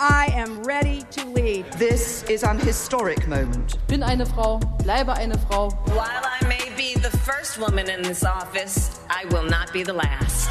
[0.00, 1.72] I am ready to lead.
[1.72, 3.76] This is an historic moment.
[3.88, 5.70] Bin eine Frau, bleibe eine Frau.
[5.86, 9.92] While I may be the first woman in this office, I will not be the
[9.92, 10.50] last.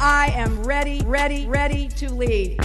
[0.00, 2.60] I am ready, ready, ready to lead.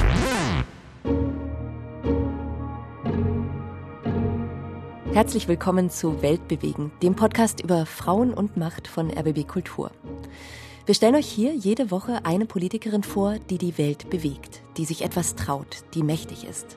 [5.14, 9.90] Herzlich willkommen zu Weltbewegen, dem Podcast über Frauen und Macht von RBB Kultur.
[10.86, 15.02] Wir stellen euch hier jede Woche eine Politikerin vor, die die Welt bewegt, die sich
[15.02, 16.76] etwas traut, die mächtig ist.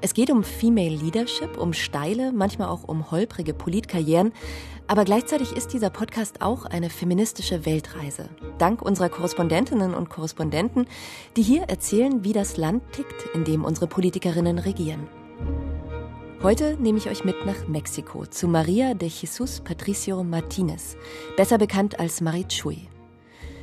[0.00, 4.32] Es geht um Female Leadership, um steile, manchmal auch um holprige Politkarrieren,
[4.86, 8.30] aber gleichzeitig ist dieser Podcast auch eine feministische Weltreise.
[8.56, 10.86] Dank unserer Korrespondentinnen und Korrespondenten,
[11.36, 15.06] die hier erzählen, wie das Land tickt, in dem unsere Politikerinnen regieren.
[16.42, 20.96] Heute nehme ich euch mit nach Mexiko zu Maria de Jesus Patricio Martinez,
[21.36, 22.88] besser bekannt als Marichui.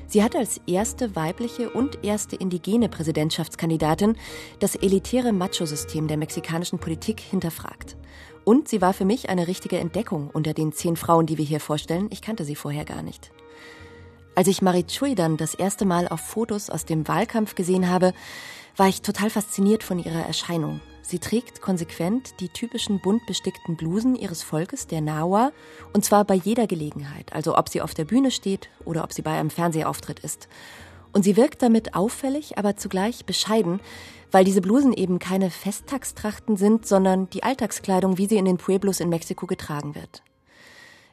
[0.08, 4.16] Sie hat als erste weibliche und erste indigene Präsidentschaftskandidatin
[4.60, 7.98] das elitäre Macho-System der mexikanischen Politik hinterfragt.
[8.46, 11.60] Und sie war für mich eine richtige Entdeckung unter den zehn Frauen, die wir hier
[11.60, 12.08] vorstellen.
[12.12, 13.32] Ich kannte sie vorher gar nicht.
[14.36, 18.14] Als ich Marichui dann das erste Mal auf Fotos aus dem Wahlkampf gesehen habe,
[18.78, 20.80] war ich total fasziniert von ihrer Erscheinung.
[21.08, 25.54] Sie trägt konsequent die typischen bunt bestickten Blusen ihres Volkes, der Nawa,
[25.94, 29.22] und zwar bei jeder Gelegenheit, also ob sie auf der Bühne steht oder ob sie
[29.22, 30.50] bei einem Fernsehauftritt ist.
[31.14, 33.80] Und sie wirkt damit auffällig, aber zugleich bescheiden,
[34.32, 39.00] weil diese Blusen eben keine Festtagstrachten sind, sondern die Alltagskleidung, wie sie in den Pueblos
[39.00, 40.24] in Mexiko getragen wird.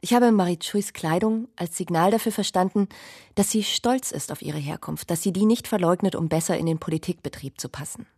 [0.01, 2.89] Ich habe Marichuis Kleidung als Signal dafür verstanden,
[3.37, 6.67] dass sie stolz ist auf ihre Herkunft, dass sie die nicht verleugnet, um besser in
[6.67, 8.09] den Politikbetrieb zu passen.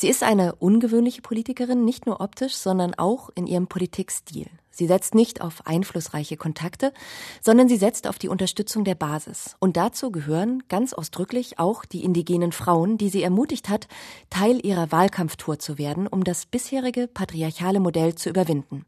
[0.00, 4.46] Sie ist eine ungewöhnliche Politikerin, nicht nur optisch, sondern auch in ihrem Politikstil.
[4.70, 6.92] Sie setzt nicht auf einflussreiche Kontakte,
[7.40, 9.56] sondern sie setzt auf die Unterstützung der Basis.
[9.58, 13.88] Und dazu gehören ganz ausdrücklich auch die indigenen Frauen, die sie ermutigt hat,
[14.30, 18.86] Teil ihrer Wahlkampftour zu werden, um das bisherige patriarchale Modell zu überwinden.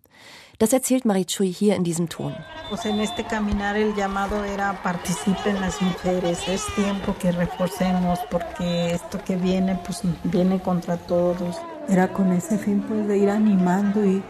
[0.61, 2.34] Das erzählt Marichui hier in diesem Ton.
[2.69, 6.47] Pues en este caminar el llamado era participen las mujeres.
[6.47, 11.56] Es tiempo que reforcemos porque esto que viene pues viene contra todos.
[11.88, 14.22] Era con ese fin pues de ir animando y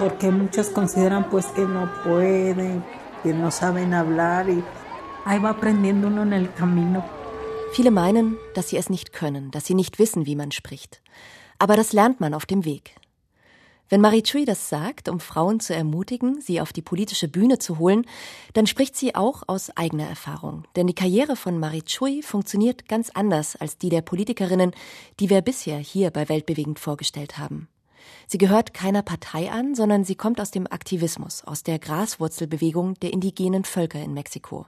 [0.00, 2.82] porque muchas consideran pues que no pueden,
[3.22, 4.64] que no saben hablar y
[5.24, 7.04] ahí va aprendiendo uno en el camino.
[7.72, 11.00] Viele meinen, dass sie es nicht können, dass sie nicht wissen, wie man spricht.
[11.60, 12.96] Aber das lernt man auf dem Weg.
[13.90, 17.78] Wenn Marie Chui das sagt, um Frauen zu ermutigen, sie auf die politische Bühne zu
[17.78, 18.04] holen,
[18.52, 20.64] dann spricht sie auch aus eigener Erfahrung.
[20.76, 24.72] Denn die Karriere von Marie Chui funktioniert ganz anders als die der Politikerinnen,
[25.20, 27.68] die wir bisher hier bei Weltbewegend vorgestellt haben.
[28.26, 33.14] Sie gehört keiner Partei an, sondern sie kommt aus dem Aktivismus, aus der Graswurzelbewegung der
[33.14, 34.66] indigenen Völker in Mexiko.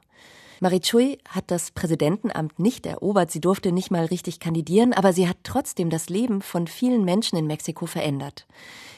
[0.62, 5.38] Marichui hat das Präsidentenamt nicht erobert, sie durfte nicht mal richtig kandidieren, aber sie hat
[5.42, 8.46] trotzdem das Leben von vielen Menschen in Mexiko verändert.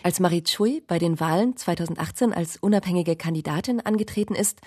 [0.02, 4.60] Als Marichui bei den Wahlen 2018 als unabhängige Kandidatin angetreten ist,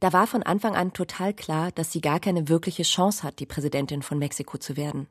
[0.00, 3.46] da war von Anfang an total klar, dass sie gar keine wirkliche Chance hat, die
[3.46, 5.06] Präsidentin von Mexiko zu werden.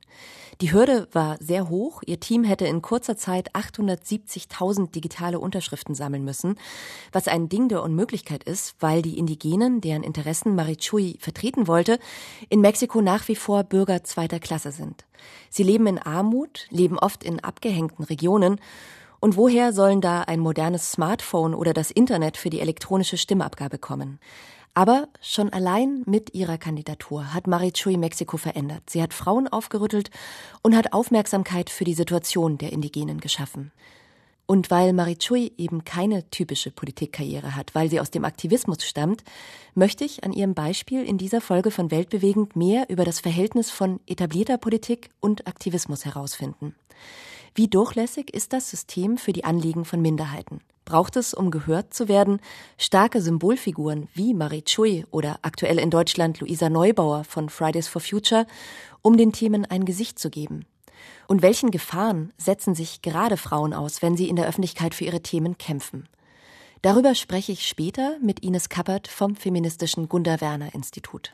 [0.61, 2.03] Die Hürde war sehr hoch.
[2.05, 6.59] Ihr Team hätte in kurzer Zeit 870.000 digitale Unterschriften sammeln müssen,
[7.11, 11.97] was ein Ding der Unmöglichkeit ist, weil die Indigenen, deren Interessen Marichui vertreten wollte,
[12.49, 15.05] in Mexiko nach wie vor Bürger zweiter Klasse sind.
[15.49, 18.59] Sie leben in Armut, leben oft in abgehängten Regionen
[19.21, 24.19] und woher sollen da ein modernes Smartphone oder das Internet für die elektronische Stimmabgabe kommen?
[24.73, 28.89] Aber schon allein mit ihrer Kandidatur hat Marichui Mexiko verändert.
[28.89, 30.09] Sie hat Frauen aufgerüttelt
[30.61, 33.71] und hat Aufmerksamkeit für die Situation der Indigenen geschaffen.
[34.51, 39.23] Und weil Marichui eben keine typische Politikkarriere hat, weil sie aus dem Aktivismus stammt,
[39.75, 44.01] möchte ich an ihrem Beispiel in dieser Folge von Weltbewegend mehr über das Verhältnis von
[44.07, 46.75] etablierter Politik und Aktivismus herausfinden.
[47.55, 50.59] Wie durchlässig ist das System für die Anliegen von Minderheiten?
[50.83, 52.41] Braucht es, um gehört zu werden,
[52.77, 58.45] starke Symbolfiguren wie Marie Chui oder aktuell in Deutschland Luisa Neubauer von Fridays for Future,
[59.01, 60.65] um den Themen ein Gesicht zu geben?
[61.27, 65.21] Und welchen Gefahren setzen sich gerade Frauen aus, wenn sie in der Öffentlichkeit für ihre
[65.21, 66.07] Themen kämpfen?
[66.81, 71.33] Darüber spreche ich später mit Ines Kappert vom feministischen Gunda Werner Institut.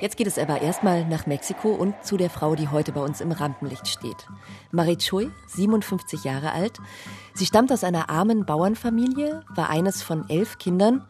[0.00, 3.20] Jetzt geht es aber erstmal nach Mexiko und zu der Frau, die heute bei uns
[3.20, 4.28] im Rampenlicht steht.
[4.70, 6.78] Marie Choi, 57 Jahre alt.
[7.34, 11.04] Sie stammt aus einer armen Bauernfamilie, war eines von elf Kindern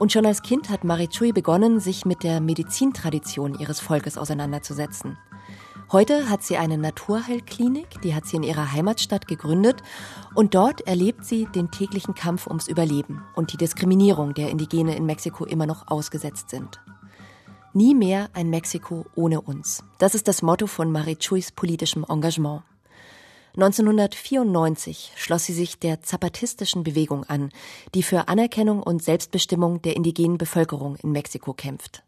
[0.00, 5.18] und schon als Kind hat Marie Chui begonnen, sich mit der Medizintradition ihres Volkes auseinanderzusetzen.
[5.92, 9.82] Heute hat sie eine Naturheilklinik, die hat sie in ihrer Heimatstadt gegründet
[10.34, 15.04] und dort erlebt sie den täglichen Kampf ums Überleben und die Diskriminierung, der Indigene in
[15.04, 16.80] Mexiko immer noch ausgesetzt sind.
[17.74, 19.84] Nie mehr ein Mexiko ohne uns.
[19.98, 22.62] Das ist das Motto von Marichuis politischem Engagement.
[23.54, 27.50] 1994 schloss sie sich der zapatistischen Bewegung an,
[27.94, 32.04] die für Anerkennung und Selbstbestimmung der indigenen Bevölkerung in Mexiko kämpft.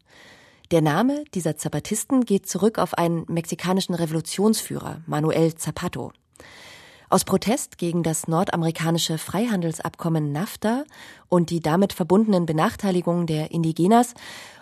[0.71, 6.13] Der Name dieser Zapatisten geht zurück auf einen mexikanischen Revolutionsführer, Manuel Zapato.
[7.09, 10.85] Aus Protest gegen das nordamerikanische Freihandelsabkommen NAFTA
[11.29, 14.15] und die damit verbundenen Benachteiligungen der Indigenas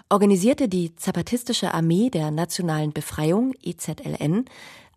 [0.09, 4.45] organisierte die Zapatistische Armee der Nationalen Befreiung EZLN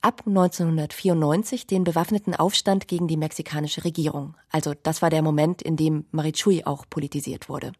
[0.05, 4.35] ab 1994 den bewaffneten Aufstand gegen die mexikanische Regierung.
[4.51, 7.73] Also das war der Moment, in dem Marichui auch politisiert wurde.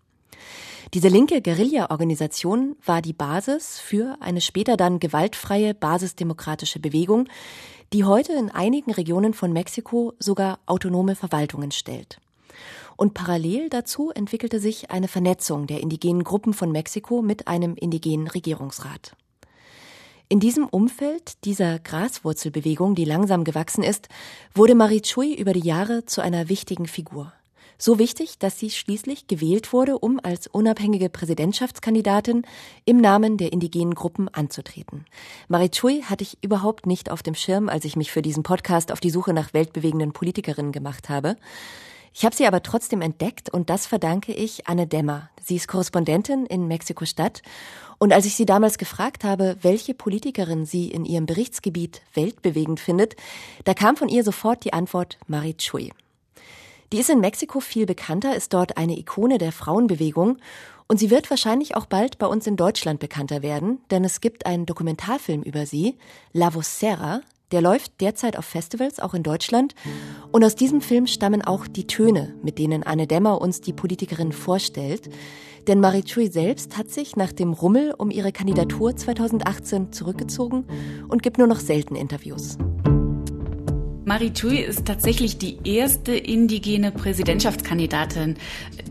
[0.95, 7.29] Diese linke Guerilla-Organisation war die Basis für eine später dann gewaltfreie basisdemokratische Bewegung,
[7.93, 12.21] die heute in einigen Regionen von Mexiko sogar autonome Verwaltungen stellt.
[12.97, 18.29] Und parallel dazu entwickelte sich eine Vernetzung der indigenen Gruppen von Mexiko mit einem indigenen
[18.29, 19.15] Regierungsrat.
[20.31, 24.09] In diesem Umfeld dieser Graswurzelbewegung, die langsam gewachsen ist,
[24.55, 27.33] wurde Marie Chui über die Jahre zu einer wichtigen Figur.
[27.77, 32.47] So wichtig, dass sie schließlich gewählt wurde, um als unabhängige Präsidentschaftskandidatin
[32.87, 35.05] im Namen der indigenen Gruppen anzutreten.
[35.49, 38.93] Marie Chui hatte ich überhaupt nicht auf dem Schirm, als ich mich für diesen Podcast
[38.93, 41.37] auf die Suche nach weltbewegenden Politikerinnen gemacht habe.
[42.17, 45.31] Ich habe sie aber trotzdem entdeckt und das verdanke ich Anne Dämmer.
[45.43, 47.43] Sie ist Korrespondentin in Mexiko-Stadt
[47.99, 53.17] und als ich sie damals gefragt habe, welche Politikerin sie in ihrem Berichtsgebiet weltbewegend findet,
[53.65, 55.93] da kam von ihr sofort die Antwort Marie Chui.
[56.93, 60.39] Die ist in Mexiko viel bekannter, ist dort eine Ikone der Frauenbewegung
[60.87, 64.47] und sie wird wahrscheinlich auch bald bei uns in Deutschland bekannter werden, denn es gibt
[64.47, 65.99] einen Dokumentarfilm über sie,
[66.33, 67.23] La Vocera,
[67.55, 69.77] der läuft derzeit auf Festivals, auch in Deutschland.
[70.33, 74.33] Und aus diesem Film stammen auch die Töne, mit denen Anne Dämmer uns die Politikerin
[74.33, 75.09] vorstellt.
[75.69, 80.65] Denn Marie Chui selbst hat sich nach dem Rummel um ihre Kandidatur 2018 zurückgezogen
[81.07, 82.59] und gibt nur noch selten Interviews.
[84.07, 88.37] Maritui ist tatsächlich die erste indigene Präsidentschaftskandidatin.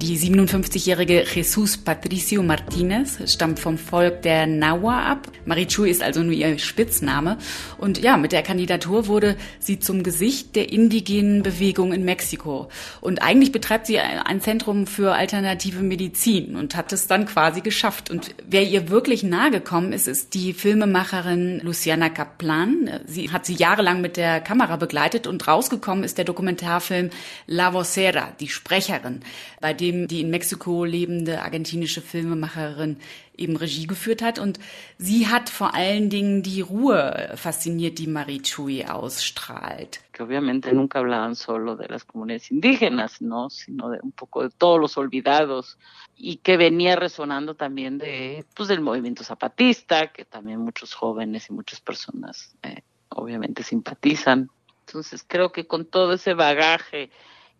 [0.01, 5.27] Die 57-jährige Jesus Patricio Martinez stammt vom Volk der Nahua ab.
[5.45, 7.37] Maritui ist also nur ihr Spitzname.
[7.77, 12.69] Und ja, mit der Kandidatur wurde sie zum Gesicht der indigenen Bewegung in Mexiko.
[12.99, 18.09] Und eigentlich betreibt sie ein Zentrum für alternative Medizin und hat es dann quasi geschafft.
[18.09, 22.89] Und wer ihr wirklich nahe gekommen ist, ist die Filmemacherin Luciana Kaplan.
[23.05, 27.09] Sie hat sie jahrelang mit der Kamera begleitet begleitet und rausgekommen ist der Dokumentarfilm
[27.45, 29.19] La Vocera, die Sprecherin,
[29.59, 32.97] bei dem die in Mexiko lebende argentinische Filmemacherin
[33.35, 34.39] eben Regie geführt hat.
[34.39, 34.59] Und
[34.97, 39.99] sie hat vor allen Dingen die Ruhe fasziniert, die Marie Chui ausstrahlt.
[40.19, 43.49] Obviamente nunca hablaban solo de las comunidades indígenas, ¿no?
[43.49, 45.77] sino un poco de todos los olvidados
[46.15, 52.55] y que venía resonando también del movimiento zapatista, que también muchos jóvenes y muchas personas
[52.63, 54.49] eh, obviamente simpatizan.
[54.93, 57.09] Entonces creo que con todo ese bagaje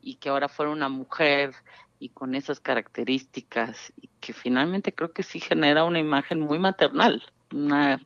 [0.04, 1.56] y que ahora fuera una mujer
[1.98, 7.24] y con esas características y que finalmente creo que sí genera una imagen muy maternal,
[7.52, 8.00] una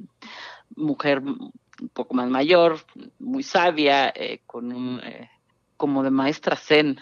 [0.77, 1.51] mujer un
[1.94, 2.79] poco más mayor,
[3.19, 5.29] muy sabia, eh, con un eh,
[5.75, 6.97] como de maestra zen,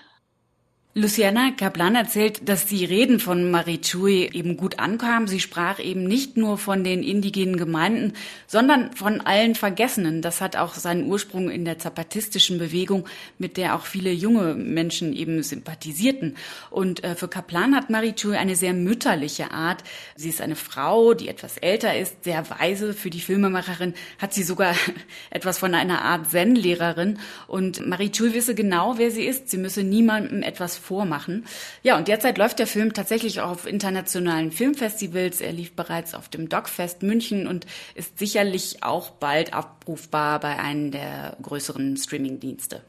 [0.97, 5.27] Luciana Kaplan erzählt, dass die Reden von Marie Chui eben gut ankamen.
[5.27, 8.13] Sie sprach eben nicht nur von den indigenen Gemeinden,
[8.47, 10.21] sondern von allen Vergessenen.
[10.21, 13.05] Das hat auch seinen Ursprung in der zapatistischen Bewegung,
[13.37, 16.37] mit der auch viele junge Menschen eben sympathisierten.
[16.69, 19.83] Und äh, für Kaplan hat Marie Chui eine sehr mütterliche Art.
[20.15, 22.93] Sie ist eine Frau, die etwas älter ist, sehr weise.
[22.93, 24.73] Für die Filmemacherin hat sie sogar
[25.29, 27.19] etwas von einer Art Zen-Lehrerin.
[27.47, 29.49] Und Marie Chui wisse genau, wer sie ist.
[29.49, 31.45] Sie müsse niemandem etwas vormachen.
[31.83, 35.41] Ja, und derzeit läuft der Film tatsächlich auch auf internationalen Filmfestivals.
[35.41, 37.65] Er lief bereits auf dem Dogfest München und
[37.95, 42.81] ist sicherlich auch bald abrufbar bei einem der größeren Streamingdienste.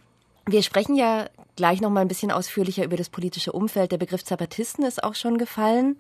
[0.49, 3.91] Wir sprechen ja gleich noch mal ein bisschen ausführlicher über das politische Umfeld.
[3.91, 5.99] Der Begriff Zapatisten ist auch schon gefallen.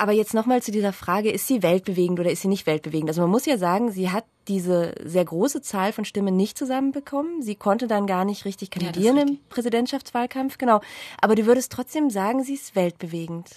[0.00, 3.10] Aber jetzt nochmal zu dieser Frage, ist sie weltbewegend oder ist sie nicht weltbewegend?
[3.10, 7.42] Also man muss ja sagen, sie hat diese sehr große Zahl von Stimmen nicht zusammenbekommen.
[7.42, 10.80] Sie konnte dann gar nicht richtig kandidieren ja, im Präsidentschaftswahlkampf, genau.
[11.20, 13.50] Aber du würdest trotzdem sagen, sie ist weltbewegend.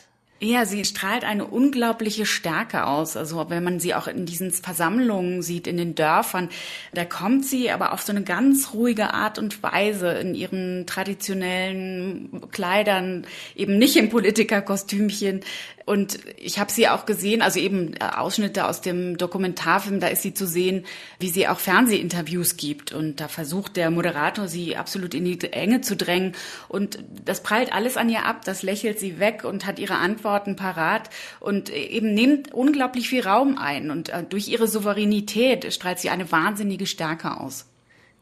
[0.43, 3.15] Ja, sie strahlt eine unglaubliche Stärke aus.
[3.15, 6.49] Also wenn man sie auch in diesen Versammlungen sieht, in den Dörfern,
[6.93, 12.41] da kommt sie aber auf so eine ganz ruhige Art und Weise in ihren traditionellen
[12.51, 15.45] Kleidern, eben nicht im Politikerkostümchen,
[15.85, 20.21] und ich habe sie auch gesehen, also eben äh, Ausschnitte aus dem Dokumentarfilm, da ist
[20.21, 20.85] sie zu sehen,
[21.19, 22.93] wie sie auch Fernsehinterviews gibt.
[22.93, 26.33] Und da versucht der Moderator, sie absolut in die Enge zu drängen.
[26.69, 30.32] Und das prallt alles an ihr ab, das lächelt sie weg und hat ihre Antwort
[30.33, 31.09] Antworten parat
[31.39, 33.91] und eben nimmt unglaublich viel Raum ein.
[33.91, 37.67] Und äh, durch ihre Souveränität strahlt sie eine wahnsinnige Stärke aus.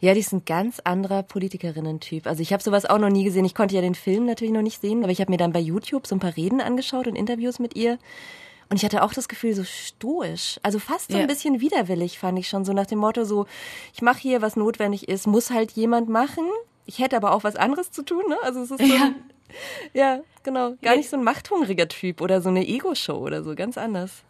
[0.01, 2.27] Ja, die ist ein ganz anderer Politikerinnen-Typ.
[2.27, 3.46] Also ich habe sowas auch noch nie gesehen.
[3.46, 5.60] Ich konnte ja den Film natürlich noch nicht sehen, aber ich habe mir dann bei
[5.60, 7.98] YouTube so ein paar Reden angeschaut und Interviews mit ihr.
[8.70, 10.60] Und ich hatte auch das Gefühl, so stoisch.
[10.63, 12.65] Also fast so ein bisschen widerwillig, fand ich schon.
[12.65, 13.46] So nach dem Motto, so,
[13.94, 16.46] ich mache hier, was notwendig ist, muss halt jemand machen.
[16.85, 18.38] Ich hätte aber auch was anderes zu tun, ne?
[18.43, 19.03] Also es ist so ja.
[19.05, 19.15] Ein,
[19.93, 20.75] ja, genau.
[20.81, 24.23] Gar nicht so ein machthungriger Typ oder so eine Ego-Show oder so, ganz anders.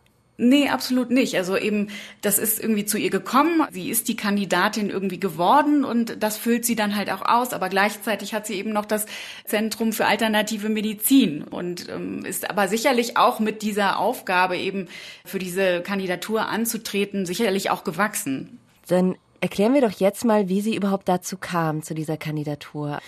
[0.43, 1.36] Nee, absolut nicht.
[1.36, 1.89] Also eben,
[2.22, 3.62] das ist irgendwie zu ihr gekommen.
[3.70, 7.53] Sie ist die Kandidatin irgendwie geworden und das füllt sie dann halt auch aus.
[7.53, 9.05] Aber gleichzeitig hat sie eben noch das
[9.46, 14.88] Zentrum für alternative Medizin und ähm, ist aber sicherlich auch mit dieser Aufgabe eben
[15.25, 18.58] für diese Kandidatur anzutreten, sicherlich auch gewachsen.
[18.88, 23.00] Dann erklären wir doch jetzt mal, wie sie überhaupt dazu kam, zu dieser Kandidatur.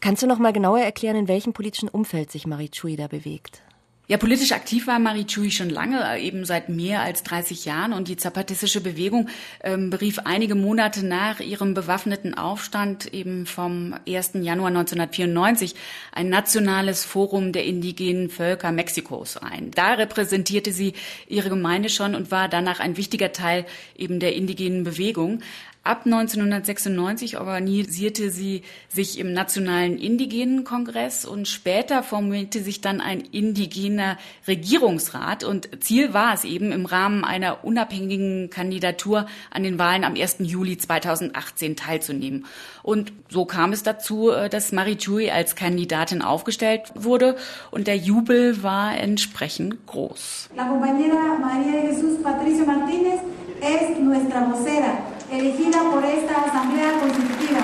[0.00, 3.62] Kannst du noch mal genauer erklären, in welchem politischen Umfeld sich Marie Chui da bewegt?
[4.10, 7.92] Ja, politisch aktiv war Marie Chui schon lange, äh, eben seit mehr als 30 Jahren.
[7.92, 9.28] Und die zapatistische Bewegung
[9.62, 14.30] ähm, berief einige Monate nach ihrem bewaffneten Aufstand eben vom 1.
[14.40, 15.74] Januar 1994
[16.10, 19.72] ein nationales Forum der indigenen Völker Mexikos ein.
[19.72, 20.94] Da repräsentierte sie
[21.26, 25.42] ihre Gemeinde schon und war danach ein wichtiger Teil eben der indigenen Bewegung.
[25.88, 33.22] Ab 1996 organisierte sie sich im Nationalen Indigenen Kongress und später formierte sich dann ein
[33.22, 40.04] indigener Regierungsrat und Ziel war es eben im Rahmen einer unabhängigen Kandidatur an den Wahlen
[40.04, 40.40] am 1.
[40.40, 42.44] Juli 2018 teilzunehmen.
[42.82, 47.34] Und so kam es dazu, äh, dass Marie Chui als Kandidatin aufgestellt wurde
[47.70, 50.50] und der Jubel war entsprechend groß.
[50.54, 53.20] La compañera María Jesús Patricio Martínez
[53.62, 57.60] es nuestra vocera elegida por esta Asamblea Constitutiva.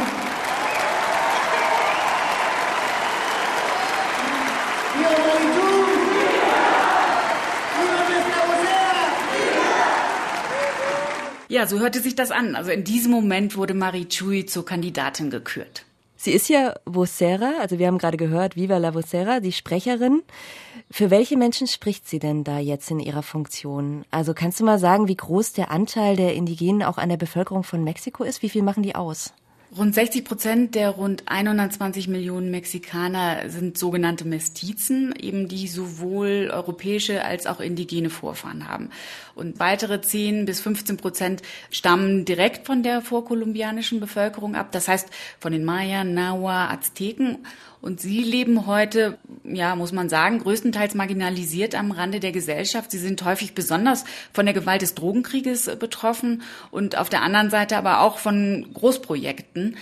[11.48, 12.56] Ja, so hörte sich das an.
[12.56, 15.84] Also in diesem Moment wurde Marie Chui zur Kandidatin gekürt.
[16.16, 20.22] Sie ist ja Vocera, also wir haben gerade gehört, Viva la Vocera, die Sprecherin.
[20.90, 24.04] Für welche Menschen spricht sie denn da jetzt in ihrer Funktion?
[24.10, 27.64] Also kannst du mal sagen, wie groß der Anteil der Indigenen auch an der Bevölkerung
[27.64, 28.42] von Mexiko ist?
[28.42, 29.32] Wie viel machen die aus?
[29.76, 37.24] Rund 60 Prozent der rund 120 Millionen Mexikaner sind sogenannte Mestizen, eben die sowohl europäische
[37.24, 38.90] als auch indigene Vorfahren haben.
[39.34, 45.08] Und weitere 10 bis 15 Prozent stammen direkt von der vorkolumbianischen Bevölkerung ab, das heißt
[45.40, 47.38] von den Maya, Nahua, Azteken
[47.84, 52.90] und sie leben heute, ja, muss man sagen, größtenteils marginalisiert am Rande der Gesellschaft.
[52.90, 57.76] Sie sind häufig besonders von der Gewalt des Drogenkrieges betroffen und auf der anderen Seite
[57.76, 59.76] aber auch von Großprojekten.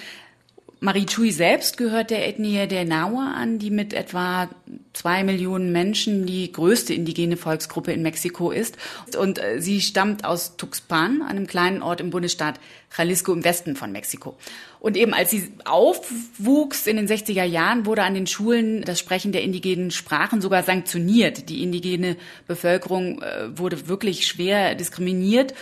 [0.84, 4.48] Marie Chui selbst gehört der Ethnie der Nahua an, die mit etwa
[4.92, 8.76] zwei Millionen Menschen die größte indigene Volksgruppe in Mexiko ist.
[9.16, 12.58] Und äh, sie stammt aus Tuxpan, einem kleinen Ort im Bundesstaat
[12.98, 14.36] Jalisco im Westen von Mexiko.
[14.80, 19.30] Und eben als sie aufwuchs in den 60er Jahren, wurde an den Schulen das Sprechen
[19.30, 21.48] der indigenen Sprachen sogar sanktioniert.
[21.48, 22.16] Die indigene
[22.48, 25.54] Bevölkerung äh, wurde wirklich schwer diskriminiert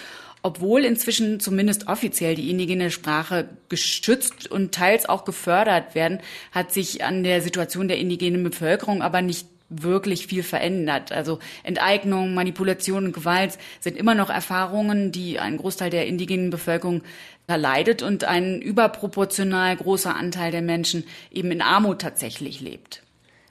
[0.42, 6.20] obwohl inzwischen zumindest offiziell die indigene Sprache geschützt und teils auch gefördert werden,
[6.52, 11.12] hat sich an der Situation der indigenen Bevölkerung aber nicht wirklich viel verändert.
[11.12, 17.02] Also Enteignung, Manipulation und Gewalt sind immer noch Erfahrungen, die ein Großteil der indigenen Bevölkerung
[17.46, 23.02] leidet und ein überproportional großer Anteil der Menschen eben in Armut tatsächlich lebt.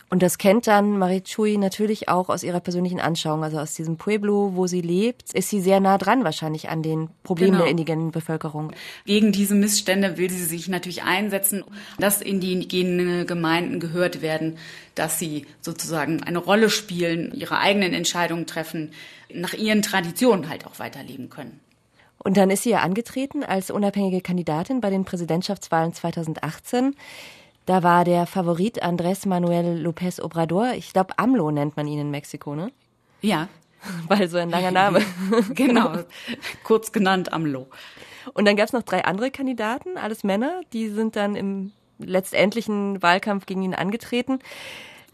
[0.09, 3.97] Und das kennt dann Marie Chui natürlich auch aus ihrer persönlichen Anschauung, also aus diesem
[3.97, 7.63] Pueblo, wo sie lebt, ist sie sehr nah dran wahrscheinlich an den Problemen genau.
[7.63, 8.71] der indigenen Bevölkerung.
[9.05, 11.63] Gegen diese Missstände will sie sich natürlich einsetzen,
[11.99, 14.57] dass indigene Gemeinden gehört werden,
[14.95, 18.91] dass sie sozusagen eine Rolle spielen, ihre eigenen Entscheidungen treffen,
[19.31, 21.59] nach ihren Traditionen halt auch weiterleben können.
[22.17, 26.95] Und dann ist sie ja angetreten als unabhängige Kandidatin bei den Präsidentschaftswahlen 2018.
[27.69, 30.71] Da war der Favorit Andrés Manuel López Obrador.
[30.73, 32.71] Ich glaube, AMLO nennt man ihn in Mexiko, ne?
[33.21, 33.47] Ja.
[34.07, 35.01] Weil so ein langer Name.
[35.53, 35.99] genau.
[36.63, 37.67] Kurz genannt AMLO.
[38.33, 43.03] Und dann gab es noch drei andere Kandidaten, alles Männer, die sind dann im letztendlichen
[43.03, 44.39] Wahlkampf gegen ihn angetreten.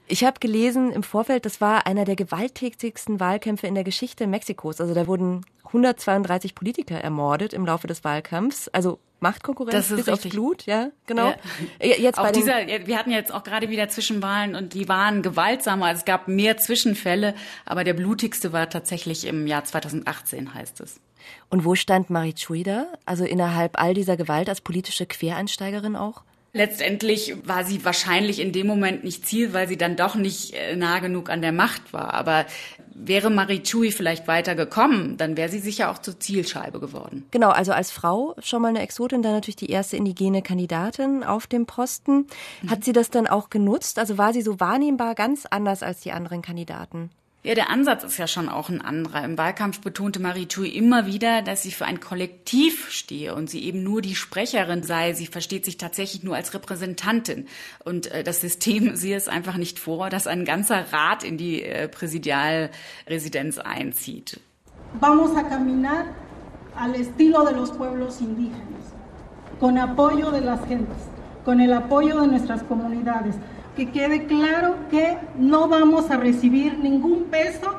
[0.07, 4.79] Ich habe gelesen im Vorfeld, das war einer der gewalttätigsten Wahlkämpfe in der Geschichte Mexikos.
[4.79, 8.67] Also da wurden 132 Politiker ermordet im Laufe des Wahlkampfs.
[8.69, 10.13] Also Machtkonkurrenz bis richtig.
[10.13, 11.33] aufs Blut, ja, genau.
[11.79, 11.95] Ja.
[11.97, 15.87] Jetzt auch dieser, wir hatten jetzt auch gerade wieder Zwischenwahlen und die waren gewaltsamer.
[15.87, 17.33] Also es gab mehr Zwischenfälle,
[17.65, 20.99] aber der blutigste war tatsächlich im Jahr 2018, heißt es.
[21.49, 22.85] Und wo stand Marie Chui da?
[23.05, 26.23] Also innerhalb all dieser Gewalt als politische Quereinsteigerin auch?
[26.55, 30.77] Letztendlich war sie wahrscheinlich in dem Moment nicht Ziel, weil sie dann doch nicht äh,
[30.77, 32.13] nah genug an der Macht war.
[32.13, 32.45] Aber
[32.93, 37.25] wäre Marie Chui vielleicht weiter gekommen, dann wäre sie sicher auch zur Zielscheibe geworden.
[37.31, 41.45] Genau, also als Frau schon mal eine Exotin, dann natürlich die erste indigene Kandidatin auf
[41.45, 42.27] dem Posten.
[42.69, 43.99] Hat sie das dann auch genutzt?
[43.99, 47.09] Also war sie so wahrnehmbar ganz anders als die anderen Kandidaten?
[47.45, 49.23] Ja, der Ansatz ist ja schon auch ein anderer.
[49.23, 53.63] Im Wahlkampf betonte Marie Thui immer wieder, dass sie für ein Kollektiv stehe und sie
[53.65, 55.13] eben nur die Sprecherin sei.
[55.13, 57.45] Sie versteht sich tatsächlich nur als Repräsentantin.
[57.83, 61.61] Und äh, das System sehe es einfach nicht vor, dass ein ganzer Rat in die
[61.61, 64.39] äh, Präsidialresidenz einzieht.
[64.99, 66.15] Vamos a caminar
[66.75, 68.91] al estilo de los pueblos indígenas,
[69.59, 70.97] con apoyo de las gentes,
[71.43, 73.35] con el apoyo de nuestras comunidades
[73.75, 77.75] que quede claro que no vamos a recibir ningún peso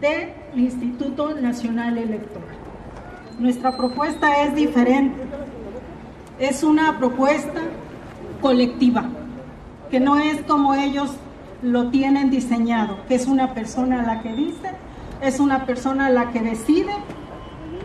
[0.00, 2.56] del Instituto Nacional Electoral.
[3.38, 5.22] Nuestra propuesta es diferente.
[6.38, 7.60] Es una propuesta
[8.40, 9.04] colectiva,
[9.90, 11.12] que no es como ellos
[11.62, 14.70] lo tienen diseñado, que es una persona la que dice,
[15.20, 16.92] es una persona la que decide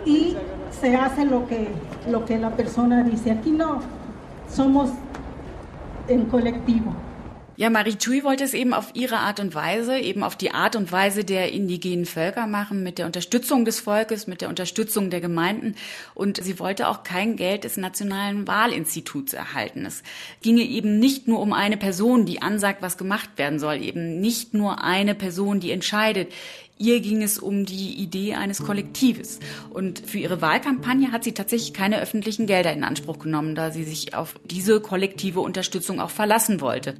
[0.05, 0.35] y
[0.81, 1.69] se hace lo que,
[2.09, 3.29] lo que la persona dice.
[3.29, 3.81] Aquí no,
[4.49, 4.89] somos
[6.07, 6.93] en colectivo.
[7.59, 10.75] Ja, Marie Chui wollte es eben auf ihre Art und Weise, eben auf die Art
[10.75, 15.21] und Weise der indigenen Völker machen, mit der Unterstützung des Volkes, mit der Unterstützung der
[15.21, 15.73] Gemeinden.
[16.13, 19.87] Und sie wollte auch kein Geld des Nationalen Wahlinstituts erhalten.
[19.87, 20.03] Es
[20.43, 24.53] ginge eben nicht nur um eine Person, die ansagt, was gemacht werden soll, eben nicht
[24.53, 26.31] nur eine Person, die entscheidet.
[26.77, 29.39] Ihr ging es um die Idee eines Kollektives.
[29.71, 33.83] Und für ihre Wahlkampagne hat sie tatsächlich keine öffentlichen Gelder in Anspruch genommen, da sie
[33.83, 36.93] sich auf diese kollektive Unterstützung auch verlassen wollte.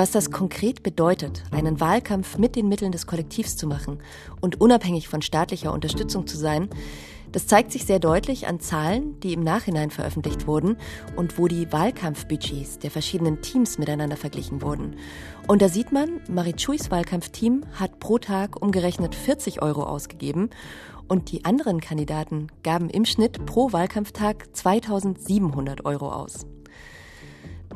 [0.00, 3.98] Was das konkret bedeutet, einen Wahlkampf mit den Mitteln des Kollektivs zu machen
[4.40, 6.70] und unabhängig von staatlicher Unterstützung zu sein,
[7.32, 10.78] das zeigt sich sehr deutlich an Zahlen, die im Nachhinein veröffentlicht wurden
[11.16, 14.96] und wo die Wahlkampfbudgets der verschiedenen Teams miteinander verglichen wurden.
[15.46, 20.48] Und da sieht man, Marie Chuis Wahlkampfteam hat pro Tag umgerechnet 40 Euro ausgegeben
[21.08, 26.46] und die anderen Kandidaten gaben im Schnitt pro Wahlkampftag 2700 Euro aus.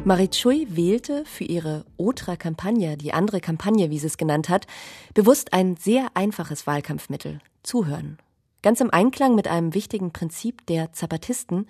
[0.03, 4.67] Marie Chui wählte für ihre Otra-Kampagne, die andere Kampagne, wie sie es genannt hat,
[5.15, 8.19] bewusst ein sehr einfaches Wahlkampfmittel, Zuhören.
[8.61, 11.69] Ganz im Einklang mit einem wichtigen Prinzip der Zapatisten,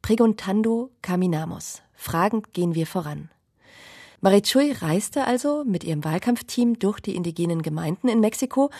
[0.00, 1.82] Preguntando caminamos.
[1.94, 3.28] Fragend gehen wir voran.
[4.20, 8.70] Marie Chui reiste also mit ihrem Wahlkampfteam durch die indigenen Gemeinden in Mexiko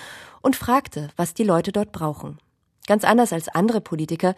[0.41, 2.39] und fragte, was die Leute dort brauchen.
[2.87, 4.35] Ganz anders als andere Politiker,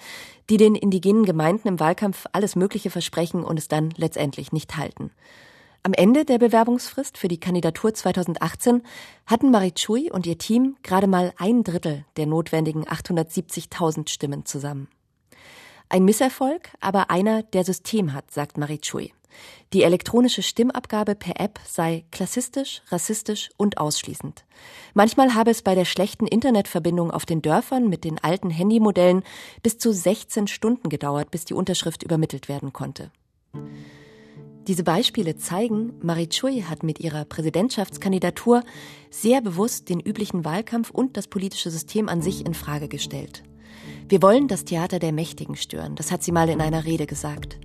[0.49, 5.11] die den indigenen Gemeinden im Wahlkampf alles Mögliche versprechen und es dann letztendlich nicht halten.
[5.83, 8.83] Am Ende der Bewerbungsfrist für die Kandidatur 2018
[9.25, 14.89] hatten Marie Chui und ihr Team gerade mal ein Drittel der notwendigen 870.000 Stimmen zusammen.
[15.89, 19.13] Ein Misserfolg, aber einer, der System hat, sagt Marie Chui.
[19.73, 24.45] Die elektronische Stimmabgabe per App sei klassistisch, rassistisch und ausschließend.
[24.95, 29.23] Manchmal habe es bei der schlechten Internetverbindung auf den Dörfern mit den alten Handymodellen
[29.63, 33.11] bis zu 16 Stunden gedauert, bis die Unterschrift übermittelt werden konnte.
[34.67, 38.65] Diese Beispiele zeigen, Marie Chui hat mit ihrer Präsidentschaftskandidatur
[39.11, 43.45] sehr bewusst den üblichen Wahlkampf und das politische System an sich in Frage gestellt.
[44.09, 47.59] Wir wollen das Theater der Mächtigen stören, das hat sie mal in einer Rede gesagt.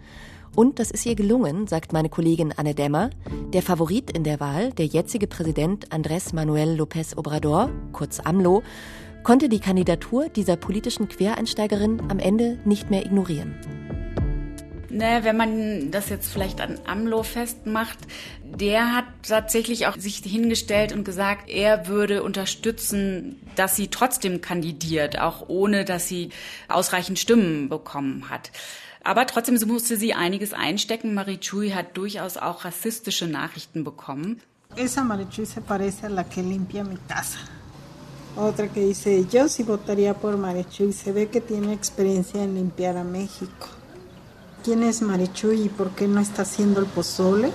[0.55, 3.09] Und das ist ihr gelungen, sagt meine Kollegin Anne Dämmer.
[3.53, 8.61] Der Favorit in der Wahl, der jetzige Präsident Andrés Manuel López Obrador, kurz AMLO,
[9.23, 13.55] konnte die Kandidatur dieser politischen Quereinsteigerin am Ende nicht mehr ignorieren.
[14.89, 17.97] Ne, wenn man das jetzt vielleicht an AMLO festmacht,
[18.43, 25.17] der hat tatsächlich auch sich hingestellt und gesagt, er würde unterstützen, dass sie trotzdem kandidiert,
[25.17, 26.31] auch ohne dass sie
[26.67, 28.51] ausreichend Stimmen bekommen hat.
[29.03, 31.13] Aber trotzdem musste sie einiges einstecken.
[31.13, 34.41] Marie Chui hat durchaus auch rassistische Nachrichten bekommen.
[34.75, 37.39] Esa Marichui se parece a la que limpia mi casa.
[38.37, 42.95] Otra que dice, yo sí votaría por Marichui, se ve que tiene experiencia en limpiar
[42.95, 43.67] a México.
[44.63, 47.51] ¿Quién es Marichui y por qué no está haciendo el pozole?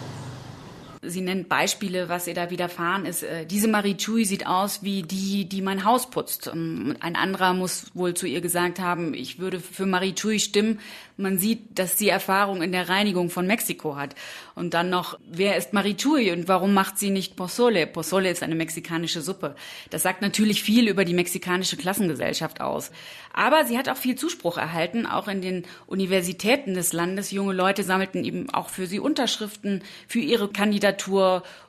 [1.03, 3.23] Sie nennt Beispiele, was ihr da widerfahren ist.
[3.23, 6.49] Äh, diese Marie Chui sieht aus wie die, die mein Haus putzt.
[6.53, 10.81] Ähm, ein anderer muss wohl zu ihr gesagt haben, ich würde für Marie Chui stimmen.
[11.17, 14.15] Man sieht, dass sie Erfahrung in der Reinigung von Mexiko hat.
[14.55, 17.87] Und dann noch, wer ist Marie Chui und warum macht sie nicht Pozole?
[17.87, 19.55] Pozole ist eine mexikanische Suppe.
[19.91, 22.91] Das sagt natürlich viel über die mexikanische Klassengesellschaft aus.
[23.33, 27.31] Aber sie hat auch viel Zuspruch erhalten, auch in den Universitäten des Landes.
[27.31, 30.96] Junge Leute sammelten eben auch für sie Unterschriften für ihre Kandidatur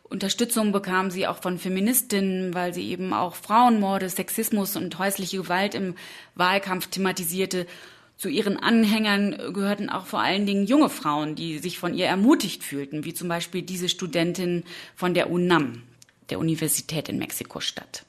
[0.10, 5.76] Unterstützung bekam sie auch von Feministinnen, weil sie eben auch Frauenmorde, Sexismus und häusliche Gewalt
[5.76, 5.96] im
[6.36, 7.68] Wahlkampf thematisierte.
[8.16, 12.64] Zu ihren Anhängern gehörten auch vor allen Dingen junge Frauen, die sich von ihr ermutigt
[12.64, 14.64] fühlten, wie zum Beispiel diese Studentin
[14.96, 15.84] von der UNAM,
[16.30, 18.04] der Universität in Mexiko-Stadt.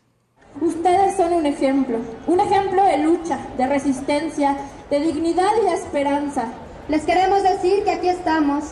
[0.61, 4.57] Ustedes son un ejemplo, un ejemplo de lucha, de resistencia,
[4.91, 6.51] de dignidad y de esperanza.
[6.89, 8.65] Les queremos decir que aquí estamos,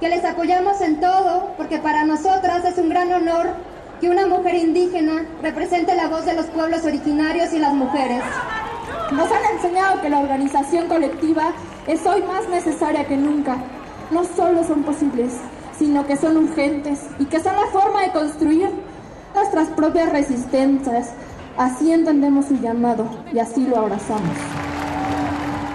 [0.00, 3.48] que les apoyamos en todo, porque para nosotras es un gran honor
[4.00, 8.22] que una mujer indígena represente la voz de los pueblos originarios y las mujeres.
[9.12, 11.52] Nos han enseñado que la organización colectiva
[11.86, 13.58] es hoy más necesaria que nunca.
[14.10, 15.34] No solo son posibles,
[15.78, 18.70] sino que son urgentes y que son la forma de construir
[19.34, 21.10] nuestras propias resistencias.
[21.58, 24.36] Así entendemos su llamado y así lo abrazamos.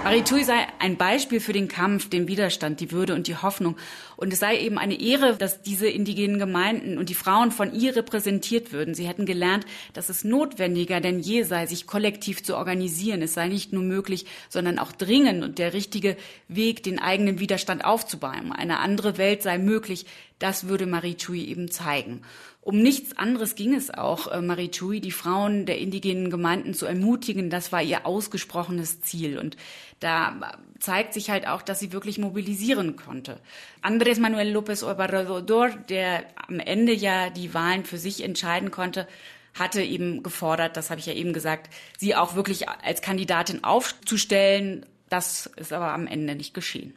[0.06, 3.76] Maritui sei ein Beispiel für den Kampf, den Widerstand, die Würde und die Hoffnung.
[4.14, 7.96] Und es sei eben eine Ehre, dass diese indigenen Gemeinden und die Frauen von ihr
[7.96, 8.94] repräsentiert würden.
[8.94, 13.20] Sie hätten gelernt, dass es notwendiger denn je sei, sich kollektiv zu organisieren.
[13.20, 16.16] Es sei nicht nur möglich, sondern auch dringend und der richtige
[16.46, 18.52] Weg, den eigenen Widerstand aufzubauen.
[18.52, 20.06] Eine andere Welt sei möglich.
[20.38, 22.22] Das würde Marie Chui eben zeigen.
[22.66, 26.84] Um nichts anderes ging es auch, äh, Marie Chui, die Frauen der indigenen Gemeinden zu
[26.84, 27.48] ermutigen.
[27.48, 29.38] Das war ihr ausgesprochenes Ziel.
[29.38, 29.56] Und
[30.00, 33.38] da zeigt sich halt auch, dass sie wirklich mobilisieren konnte.
[33.84, 39.06] Andrés Manuel López Obrador, der am Ende ja die Wahlen für sich entscheiden konnte,
[39.54, 44.84] hatte eben gefordert, das habe ich ja eben gesagt, sie auch wirklich als Kandidatin aufzustellen.
[45.08, 46.96] Das ist aber am Ende nicht geschehen.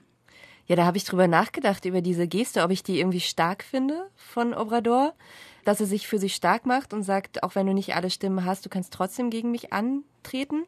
[0.66, 4.10] Ja, da habe ich drüber nachgedacht, über diese Geste, ob ich die irgendwie stark finde
[4.16, 5.14] von Obrador
[5.66, 8.46] dass er sich für sie stark macht und sagt, auch wenn du nicht alle Stimmen
[8.46, 10.64] hast, du kannst trotzdem gegen mich antreten.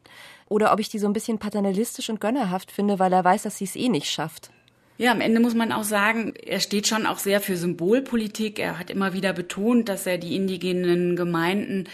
[0.48, 3.58] Oder ob ich die so ein bisschen paternalistisch und gönnerhaft finde, weil er weiß, dass
[3.58, 4.50] sie es eh nicht schafft.
[4.98, 8.58] Ja, am Ende muss man auch sagen, er steht schon auch sehr für Symbolpolitik.
[8.58, 11.88] Er hat immer wieder betont, dass er die indigenen Gemeinden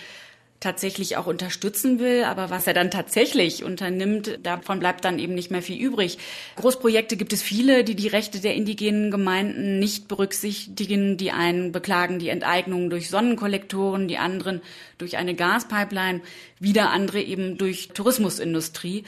[0.60, 2.24] tatsächlich auch unterstützen will.
[2.24, 6.18] Aber was er dann tatsächlich unternimmt, davon bleibt dann eben nicht mehr viel übrig.
[6.56, 11.16] Großprojekte gibt es viele, die die Rechte der indigenen Gemeinden nicht berücksichtigen.
[11.16, 14.60] Die einen beklagen die Enteignung durch Sonnenkollektoren, die anderen
[14.98, 16.20] durch eine Gaspipeline,
[16.58, 19.04] wieder andere eben durch Tourismusindustrie.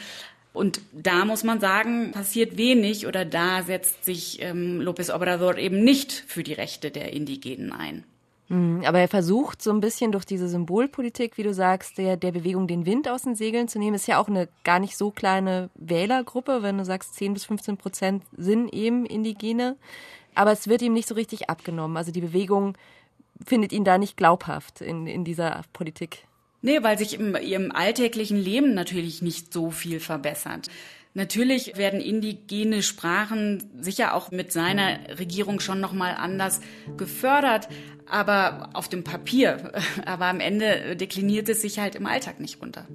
[0.53, 5.85] Und da muss man sagen, passiert wenig oder da setzt sich ähm, López Obrador eben
[5.85, 8.05] nicht für die Rechte der Indigenen ein.
[8.51, 12.33] Mhm, aber er versucht so ein bisschen durch diese Symbolpolitik, wie du sagst, der, der
[12.33, 13.95] Bewegung den Wind aus den Segeln zu nehmen.
[13.95, 17.77] Ist ja auch eine gar nicht so kleine Wählergruppe, wenn du sagst, 10 bis 15
[17.77, 19.77] Prozent sind eben Indigene.
[20.35, 21.97] Aber es wird ihm nicht so richtig abgenommen.
[21.97, 22.77] Also die Bewegung
[23.47, 26.25] findet ihn da nicht glaubhaft in, in dieser Politik.
[26.61, 30.69] Nee, weil sich in ihrem alltäglichen Leben natürlich nicht so viel verbessert.
[31.13, 36.61] Natürlich werden indigene Sprachen sicher auch mit seiner Regierung schon noch mal anders
[36.97, 37.69] gefördert,
[38.07, 39.73] aber auf dem Papier.
[40.05, 42.87] Aber am Ende dekliniert es sich halt im Alltag nicht runter.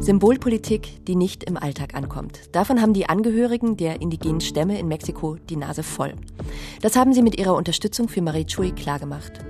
[0.00, 2.40] Symbolpolitik, die nicht im Alltag ankommt.
[2.52, 6.14] Davon haben die Angehörigen der indigenen Stämme in Mexiko die Nase voll.
[6.80, 9.40] Das haben sie mit ihrer Unterstützung für Marie Chui klargemacht.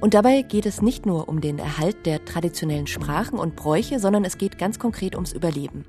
[0.00, 4.24] Und dabei geht es nicht nur um den Erhalt der traditionellen Sprachen und Bräuche, sondern
[4.24, 5.84] es geht ganz konkret ums Überleben.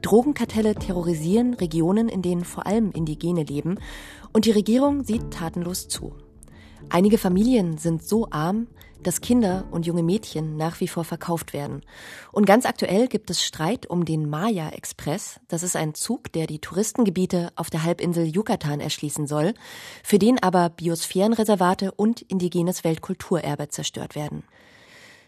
[0.00, 3.78] Drogenkartelle terrorisieren Regionen, in denen vor allem Indigene leben,
[4.32, 6.12] und die Regierung sieht tatenlos zu.
[6.88, 8.66] Einige Familien sind so arm,
[9.02, 11.82] dass Kinder und junge Mädchen nach wie vor verkauft werden.
[12.30, 15.40] Und ganz aktuell gibt es Streit um den Maya Express.
[15.48, 19.54] Das ist ein Zug, der die Touristengebiete auf der Halbinsel Yucatan erschließen soll,
[20.02, 24.44] für den aber Biosphärenreservate und indigenes Weltkulturerbe zerstört werden.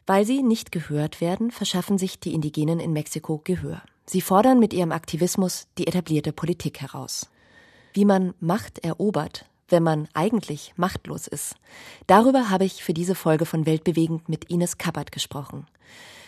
[0.06, 3.82] Weil sie nicht gehört werden, verschaffen sich die Indigenen in Mexiko Gehör.
[4.06, 7.30] Sie fordern mit ihrem Aktivismus die etablierte Politik heraus.
[7.94, 11.54] Wie man Macht erobert, wenn man eigentlich machtlos ist.
[12.06, 15.66] Darüber habe ich für diese Folge von Weltbewegend mit Ines Kappert gesprochen.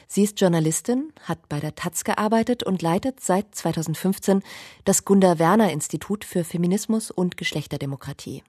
[0.09, 4.43] Sie ist Journalistin, hat bei der Taz gearbeitet und leitet seit 2015
[4.85, 8.43] das Gunda Werner Institut für Feminismus und Geschlechterdemokratie.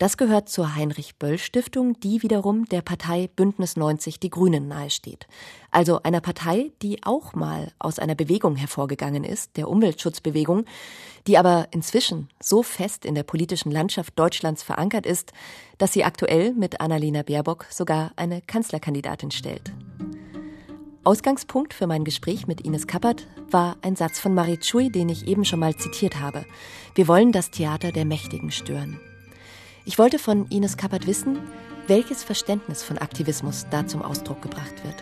[0.00, 5.26] Das gehört zur Heinrich-Böll-Stiftung, die wiederum der Partei Bündnis 90 Die Grünen nahesteht.
[5.70, 10.64] Also einer Partei, die auch mal aus einer Bewegung hervorgegangen ist, der Umweltschutzbewegung,
[11.26, 15.32] die aber inzwischen so fest in der politischen Landschaft Deutschlands verankert ist,
[15.76, 19.70] dass sie aktuell mit Annalena Baerbock sogar eine Kanzlerkandidatin stellt.
[21.04, 25.26] Ausgangspunkt für mein Gespräch mit Ines Kappert war ein Satz von Marie Chui, den ich
[25.26, 26.46] eben schon mal zitiert habe.
[26.94, 28.98] Wir wollen das Theater der Mächtigen stören.
[29.90, 31.40] Ich wollte von Ines Kappert wissen,
[31.88, 34.94] welches Verständnis von Aktivismus da zum Ausdruck gebracht wird.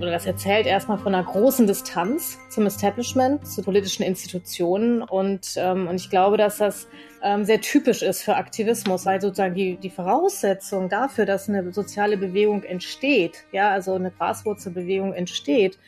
[0.00, 5.00] das erzählt erstmal von einer großen Distanz zum Establishment, zu politischen Institutionen.
[5.00, 6.88] Und, ähm, und ich glaube, dass das
[7.22, 12.16] ähm, sehr typisch ist für Aktivismus, weil sozusagen die, die Voraussetzung dafür, dass eine soziale
[12.16, 15.78] Bewegung entsteht, ja, also eine Graswurzelbewegung entsteht,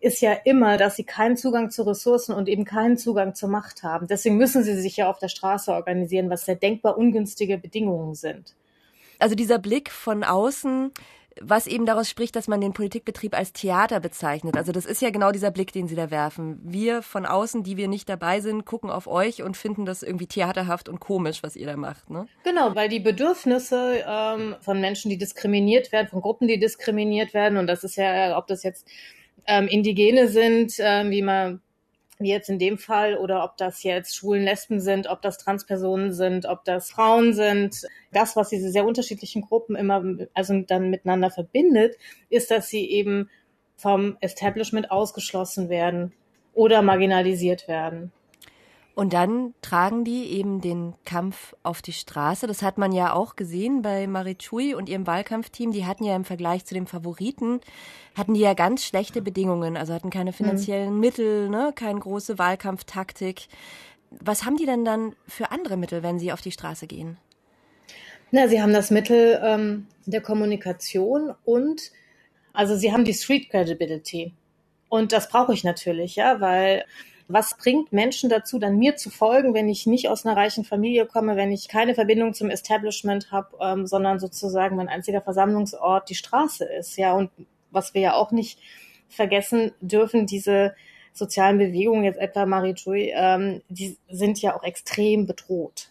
[0.00, 3.82] ist ja immer, dass sie keinen Zugang zu Ressourcen und eben keinen Zugang zur Macht
[3.82, 4.06] haben.
[4.06, 8.54] Deswegen müssen sie sich ja auf der Straße organisieren, was sehr denkbar ungünstige Bedingungen sind.
[9.18, 10.92] Also dieser Blick von außen,
[11.40, 14.56] was eben daraus spricht, dass man den Politikbetrieb als Theater bezeichnet.
[14.56, 16.58] Also das ist ja genau dieser Blick, den Sie da werfen.
[16.62, 20.26] Wir von außen, die wir nicht dabei sind, gucken auf euch und finden das irgendwie
[20.26, 22.08] theaterhaft und komisch, was ihr da macht.
[22.10, 22.26] Ne?
[22.44, 27.58] Genau, weil die Bedürfnisse ähm, von Menschen, die diskriminiert werden, von Gruppen, die diskriminiert werden,
[27.58, 28.88] und das ist ja, ob das jetzt
[29.46, 31.60] ähm, Indigene sind, ähm, wie man
[32.18, 36.12] wie jetzt in dem Fall, oder ob das jetzt Schwulen, Lesben sind, ob das Transpersonen
[36.12, 37.82] sind, ob das Frauen sind.
[38.12, 41.96] Das, was diese sehr unterschiedlichen Gruppen immer, also dann miteinander verbindet,
[42.30, 43.28] ist, dass sie eben
[43.76, 46.12] vom Establishment ausgeschlossen werden
[46.54, 48.12] oder marginalisiert werden.
[48.96, 52.46] Und dann tragen die eben den Kampf auf die Straße.
[52.46, 55.70] Das hat man ja auch gesehen bei Marichui und ihrem Wahlkampfteam.
[55.70, 57.60] Die hatten ja im Vergleich zu dem Favoriten,
[58.16, 59.76] hatten die ja ganz schlechte Bedingungen.
[59.76, 61.00] Also hatten keine finanziellen mhm.
[61.00, 63.48] Mittel, ne, keine große Wahlkampftaktik.
[64.10, 67.18] Was haben die denn dann für andere Mittel, wenn sie auf die Straße gehen?
[68.30, 71.92] Na, sie haben das Mittel ähm, der Kommunikation und
[72.54, 74.32] also sie haben die Street Credibility.
[74.88, 76.86] Und das brauche ich natürlich, ja, weil
[77.28, 81.06] was bringt Menschen dazu, dann mir zu folgen, wenn ich nicht aus einer reichen Familie
[81.06, 86.14] komme, wenn ich keine Verbindung zum Establishment habe, ähm, sondern sozusagen mein einziger Versammlungsort die
[86.14, 86.96] Straße ist.
[86.96, 87.30] Ja, und
[87.70, 88.60] was wir ja auch nicht
[89.08, 90.74] vergessen dürfen, diese
[91.12, 95.90] sozialen Bewegungen, jetzt etwa Marie Jui, ähm, die sind ja auch extrem bedroht.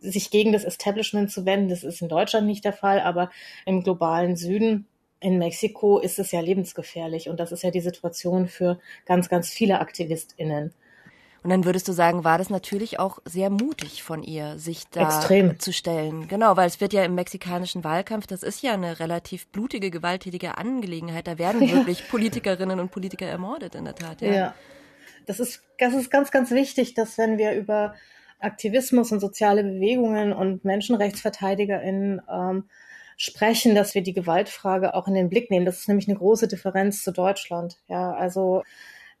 [0.00, 3.30] Sich gegen das Establishment zu wenden, das ist in Deutschland nicht der Fall, aber
[3.66, 4.86] im globalen Süden
[5.20, 9.48] in Mexiko ist es ja lebensgefährlich und das ist ja die Situation für ganz, ganz
[9.50, 10.72] viele AktivistInnen.
[11.42, 15.06] Und dann würdest du sagen, war das natürlich auch sehr mutig von ihr, sich da
[15.06, 15.58] Extrem.
[15.58, 16.26] zu stellen.
[16.26, 20.58] Genau, weil es wird ja im mexikanischen Wahlkampf, das ist ja eine relativ blutige, gewalttätige
[20.58, 21.26] Angelegenheit.
[21.26, 21.76] Da werden ja.
[21.76, 24.20] wirklich Politikerinnen und Politiker ermordet, in der Tat.
[24.20, 24.32] Ja.
[24.32, 24.54] ja.
[25.26, 27.94] Das ist, das ist ganz, ganz wichtig, dass wenn wir über
[28.40, 32.64] Aktivismus und soziale Bewegungen und MenschenrechtsverteidigerInnen ähm,
[33.18, 35.66] sprechen, dass wir die Gewaltfrage auch in den Blick nehmen.
[35.66, 37.76] Das ist nämlich eine große Differenz zu Deutschland.
[37.88, 38.62] Ja, also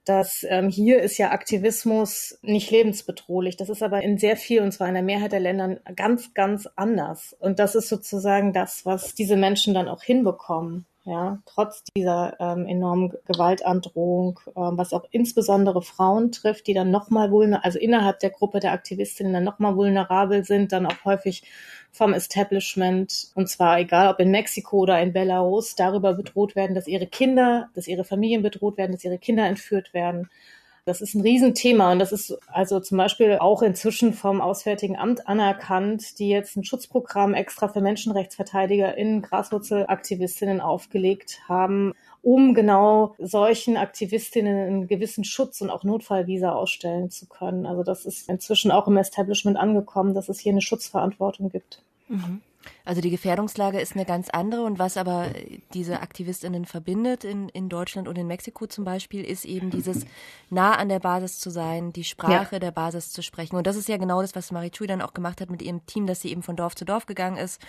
[0.06, 3.58] dass ähm, hier ist ja Aktivismus nicht lebensbedrohlich.
[3.58, 6.66] Das ist aber in sehr viel, und zwar in der Mehrheit der Ländern, ganz, ganz
[6.76, 7.36] anders.
[7.38, 12.66] Und das ist sozusagen das, was diese Menschen dann auch hinbekommen ja, trotz dieser ähm,
[12.66, 18.28] enormen Gewaltandrohung, ähm, was auch insbesondere Frauen trifft, die dann nochmal vulnerabel, also innerhalb der
[18.28, 21.44] Gruppe der Aktivistinnen dann nochmal vulnerabel sind, dann auch häufig
[21.92, 26.86] vom Establishment, und zwar egal ob in Mexiko oder in Belarus, darüber bedroht werden, dass
[26.86, 30.28] ihre Kinder, dass ihre Familien bedroht werden, dass ihre Kinder entführt werden.
[30.88, 35.28] Das ist ein Riesenthema und das ist also zum Beispiel auch inzwischen vom Auswärtigen Amt
[35.28, 44.66] anerkannt, die jetzt ein Schutzprogramm extra für MenschenrechtsverteidigerInnen, Graswurzelaktivistinnen aufgelegt haben, um genau solchen Aktivistinnen
[44.66, 47.66] einen gewissen Schutz und auch Notfallvisa ausstellen zu können.
[47.66, 51.82] Also das ist inzwischen auch im Establishment angekommen, dass es hier eine Schutzverantwortung gibt.
[52.08, 52.40] Mhm.
[52.84, 55.26] Also die Gefährdungslage ist eine ganz andere und was aber
[55.74, 60.06] diese Aktivistinnen verbindet in, in Deutschland und in Mexiko zum Beispiel, ist eben dieses
[60.50, 62.58] nah an der Basis zu sein, die Sprache ja.
[62.58, 63.56] der Basis zu sprechen.
[63.56, 65.84] Und das ist ja genau das, was Marie Chui dann auch gemacht hat mit ihrem
[65.86, 67.60] Team, dass sie eben von Dorf zu Dorf gegangen ist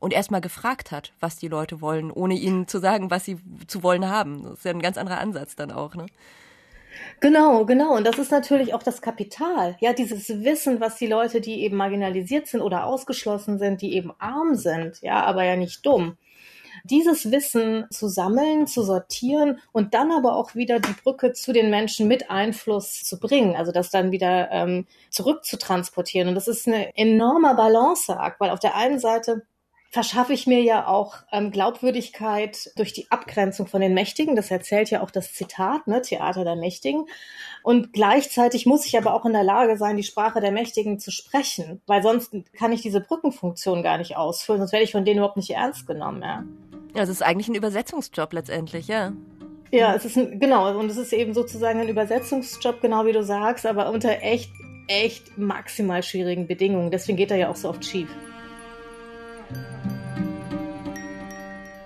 [0.00, 3.82] und erstmal gefragt hat, was die Leute wollen, ohne ihnen zu sagen, was sie zu
[3.82, 4.44] wollen haben.
[4.44, 6.06] Das ist ja ein ganz anderer Ansatz dann auch, ne?
[7.20, 7.96] Genau, genau.
[7.96, 9.76] Und das ist natürlich auch das Kapital.
[9.80, 14.12] Ja, dieses Wissen, was die Leute, die eben marginalisiert sind oder ausgeschlossen sind, die eben
[14.18, 16.16] arm sind, ja, aber ja nicht dumm.
[16.84, 21.70] Dieses Wissen zu sammeln, zu sortieren und dann aber auch wieder die Brücke zu den
[21.70, 26.28] Menschen mit Einfluss zu bringen, also das dann wieder ähm, zurück zu transportieren.
[26.28, 29.42] Und das ist ein enormer Balanceakt, weil auf der einen Seite
[29.90, 34.36] verschaffe ich mir ja auch ähm, Glaubwürdigkeit durch die Abgrenzung von den Mächtigen.
[34.36, 37.06] Das erzählt ja auch das Zitat, ne, Theater der Mächtigen.
[37.62, 41.10] Und gleichzeitig muss ich aber auch in der Lage sein, die Sprache der Mächtigen zu
[41.10, 45.18] sprechen, weil sonst kann ich diese Brückenfunktion gar nicht ausfüllen, sonst werde ich von denen
[45.18, 46.22] überhaupt nicht ernst genommen.
[46.22, 46.44] Ja,
[46.94, 49.12] ja es ist eigentlich ein Übersetzungsjob letztendlich, ja.
[49.70, 53.22] Ja, es ist ein, genau, und es ist eben sozusagen ein Übersetzungsjob, genau wie du
[53.22, 54.50] sagst, aber unter echt,
[54.86, 56.90] echt maximal schwierigen Bedingungen.
[56.90, 58.08] Deswegen geht er ja auch so oft schief.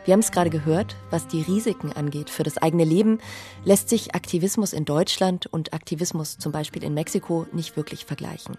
[0.04, 3.20] Wir haben es gerade gehört, was die Risiken angeht für das eigene Leben,
[3.64, 8.56] lässt sich Aktivismus in Deutschland und Aktivismus zum Beispiel in Mexiko nicht wirklich vergleichen.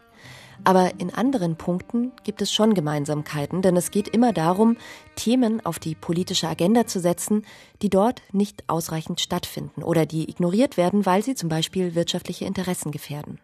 [0.64, 4.78] Aber in anderen Punkten gibt es schon Gemeinsamkeiten, denn es geht immer darum,
[5.18, 7.46] Themen auf die politische Agenda zu setzen,
[7.82, 12.92] die dort nicht ausreichend stattfinden oder die ignoriert werden, weil sie zum Beispiel wirtschaftliche Interessen
[12.92, 13.40] gefährden.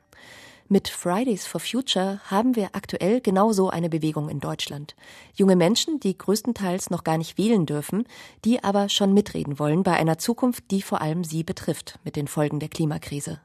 [0.71, 4.95] Mit Fridays for Future haben wir aktuell genauso eine Bewegung in Deutschland.
[5.33, 8.05] Junge Menschen, die größtenteils noch gar nicht wählen dürfen,
[8.45, 12.27] die aber schon mitreden wollen bei einer Zukunft, die vor allem sie betrifft mit den
[12.27, 13.41] Folgen der Klimakrise.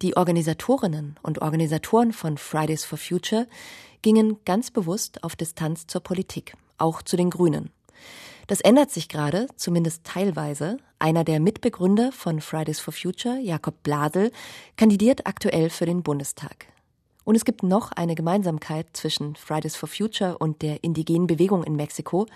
[0.00, 3.46] Die Organisatorinnen und Organisatoren von Fridays for Future
[4.00, 7.72] gingen ganz bewusst auf Distanz zur Politik, auch zu den Grünen.
[8.50, 10.78] Das ändert sich gerade, zumindest teilweise.
[10.98, 14.32] Einer der Mitbegründer von Fridays for Future, Jakob Blasel,
[14.76, 16.66] kandidiert aktuell für den Bundestag.
[17.22, 21.76] Und es gibt noch eine Gemeinsamkeit zwischen Fridays for Future und der indigenen Bewegung in
[21.76, 22.26] Mexiko.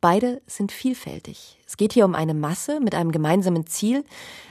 [0.00, 1.58] Beide sind vielfältig.
[1.66, 4.06] Es geht hier um eine Masse mit einem gemeinsamen Ziel,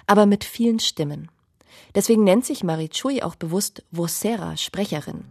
[0.05, 1.31] aber mit vielen Stimmen.
[1.95, 5.25] Deswegen nennt sich Marie Chui auch bewusst Vocera, Sprecherin.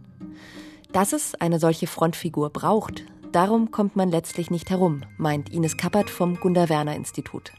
[0.91, 6.09] Dass es eine solche Frontfigur braucht, Darum kommt man letztlich nicht herum, meint Ines Kappert
[6.09, 7.51] vom Gunda Werner Institut.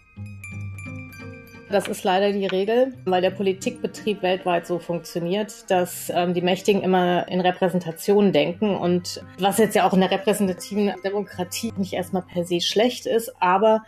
[1.71, 6.83] Das ist leider die Regel, weil der Politikbetrieb weltweit so funktioniert, dass ähm, die Mächtigen
[6.83, 12.23] immer in Repräsentation denken und was jetzt ja auch in der repräsentativen Demokratie nicht erstmal
[12.23, 13.85] per se schlecht ist, aber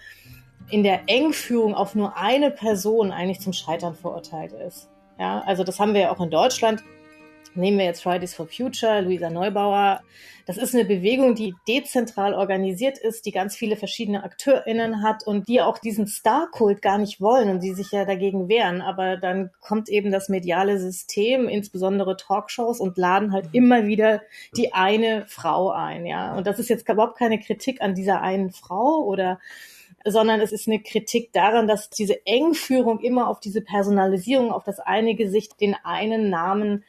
[0.70, 4.88] in der Engführung auf nur eine Person eigentlich zum Scheitern verurteilt ist.
[5.18, 6.84] Ja, also das haben wir ja auch in Deutschland.
[7.54, 10.00] Nehmen wir jetzt Fridays for Future, Luisa Neubauer.
[10.46, 15.48] Das ist eine Bewegung, die dezentral organisiert ist, die ganz viele verschiedene AkteurInnen hat und
[15.48, 18.80] die auch diesen Star-Kult gar nicht wollen und die sich ja dagegen wehren.
[18.80, 24.22] Aber dann kommt eben das mediale System, insbesondere Talkshows und laden halt immer wieder
[24.56, 26.34] die eine Frau ein, ja.
[26.34, 29.38] Und das ist jetzt überhaupt keine Kritik an dieser einen Frau oder
[30.04, 34.80] sondern es ist eine Kritik daran, dass diese Engführung immer auf diese Personalisierung, auf das
[34.80, 36.82] eine Gesicht, den einen Namen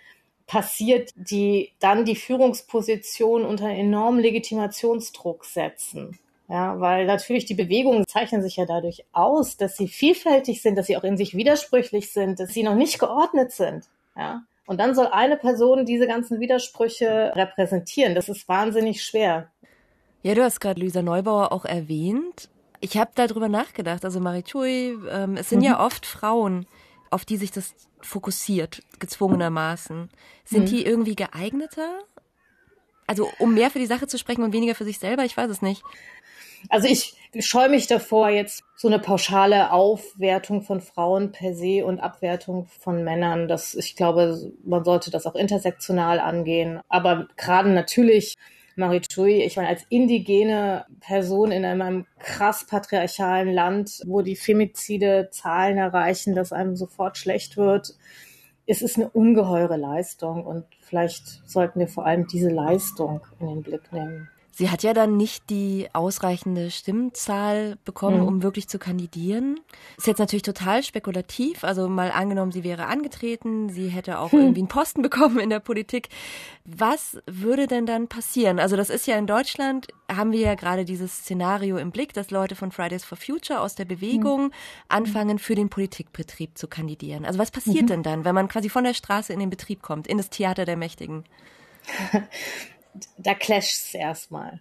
[0.53, 6.19] passiert, die dann die Führungsposition unter enormen Legitimationsdruck setzen.
[6.47, 10.85] Ja, weil natürlich die Bewegungen zeichnen sich ja dadurch aus, dass sie vielfältig sind, dass
[10.85, 13.85] sie auch in sich widersprüchlich sind, dass sie noch nicht geordnet sind.
[14.15, 14.43] Ja.
[14.67, 18.13] Und dann soll eine Person diese ganzen Widersprüche repräsentieren.
[18.13, 19.49] Das ist wahnsinnig schwer.
[20.21, 22.49] Ja, du hast gerade Luisa Neubauer auch erwähnt.
[22.79, 24.05] Ich habe darüber nachgedacht.
[24.05, 25.65] Also Marie Chui, ähm, es sind mhm.
[25.65, 26.67] ja oft Frauen,
[27.13, 30.10] auf die sich das fokussiert, gezwungenermaßen.
[30.43, 30.65] Sind mhm.
[30.65, 31.99] die irgendwie geeigneter?
[33.08, 35.23] Also um mehr für die Sache zu sprechen und weniger für sich selber?
[35.26, 35.84] Ich weiß es nicht.
[36.69, 41.99] Also ich scheue mich davor, jetzt so eine pauschale Aufwertung von Frauen per se und
[41.99, 43.47] Abwertung von Männern.
[43.47, 46.80] Das, ich glaube, man sollte das auch intersektional angehen.
[46.89, 48.36] Aber gerade natürlich
[48.75, 55.77] Marichui, ich meine, als indigene Person in einem krass patriarchalen Land, wo die Femizide Zahlen
[55.77, 57.95] erreichen, dass einem sofort schlecht wird,
[58.65, 63.62] ist es eine ungeheure Leistung und vielleicht sollten wir vor allem diese Leistung in den
[63.62, 64.29] Blick nehmen.
[64.55, 68.27] Sie hat ja dann nicht die ausreichende Stimmenzahl bekommen, mhm.
[68.27, 69.59] um wirklich zu kandidieren.
[69.97, 71.63] Ist jetzt natürlich total spekulativ.
[71.63, 74.39] Also mal angenommen, sie wäre angetreten, sie hätte auch hm.
[74.39, 76.09] irgendwie einen Posten bekommen in der Politik.
[76.65, 78.59] Was würde denn dann passieren?
[78.59, 82.29] Also das ist ja in Deutschland, haben wir ja gerade dieses Szenario im Blick, dass
[82.29, 84.51] Leute von Fridays for Future aus der Bewegung mhm.
[84.87, 87.25] anfangen, für den Politikbetrieb zu kandidieren.
[87.25, 87.87] Also was passiert mhm.
[87.87, 90.65] denn dann, wenn man quasi von der Straße in den Betrieb kommt, in das Theater
[90.65, 91.23] der Mächtigen?
[93.17, 94.60] da clasht es erstmal,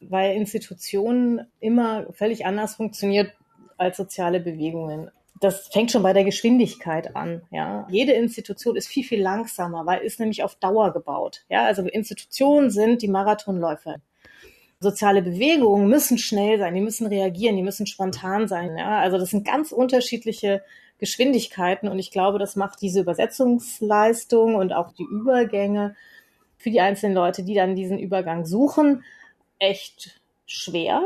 [0.00, 3.32] weil Institutionen immer völlig anders funktioniert
[3.76, 5.10] als soziale Bewegungen.
[5.40, 7.42] Das fängt schon bei der Geschwindigkeit an.
[7.50, 11.44] Ja, jede Institution ist viel viel langsamer, weil ist nämlich auf Dauer gebaut.
[11.48, 13.96] Ja, also Institutionen sind die Marathonläufer.
[14.78, 18.76] Soziale Bewegungen müssen schnell sein, die müssen reagieren, die müssen spontan sein.
[18.76, 20.62] Ja, also das sind ganz unterschiedliche
[20.98, 25.96] Geschwindigkeiten und ich glaube, das macht diese Übersetzungsleistung und auch die Übergänge
[26.62, 29.04] für die einzelnen Leute, die dann diesen Übergang suchen,
[29.58, 31.02] echt schwer.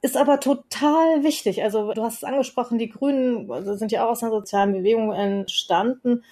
[0.00, 1.62] Ist aber total wichtig.
[1.62, 5.12] Also du hast es angesprochen, die Grünen also sind ja auch aus einer sozialen Bewegung
[5.12, 6.24] entstanden.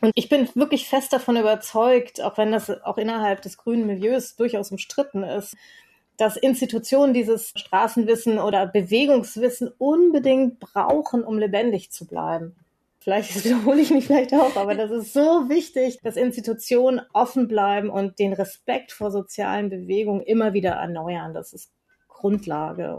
[0.00, 4.36] Und ich bin wirklich fest davon überzeugt, auch wenn das auch innerhalb des grünen Milieus
[4.36, 5.56] durchaus umstritten ist,
[6.16, 12.56] dass Institutionen dieses Straßenwissen oder Bewegungswissen unbedingt brauchen, um lebendig zu bleiben
[13.02, 17.90] vielleicht wiederhole ich mich vielleicht auch, aber das ist so wichtig, dass Institutionen offen bleiben
[17.90, 21.34] und den Respekt vor sozialen Bewegungen immer wieder erneuern.
[21.34, 21.70] Das ist
[22.08, 22.98] Grundlage.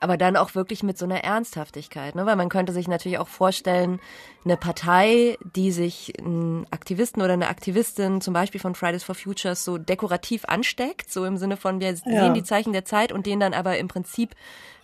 [0.00, 2.24] Aber dann auch wirklich mit so einer Ernsthaftigkeit, ne?
[2.24, 4.00] weil man könnte sich natürlich auch vorstellen,
[4.44, 9.64] eine Partei, die sich einen Aktivisten oder eine Aktivistin zum Beispiel von Fridays for Futures
[9.64, 11.94] so dekorativ ansteckt, so im Sinne von wir ja.
[11.96, 14.36] sehen die Zeichen der Zeit und den dann aber im Prinzip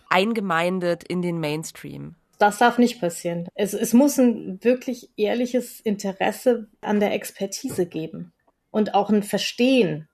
[0.09, 2.15] eingemeindet in den Mainstream.
[2.37, 3.47] Das darf nicht passieren.
[3.55, 8.33] Es, es muss ein wirklich ehrliches Interesse an der Expertise geben
[8.71, 10.07] und auch ein Verstehen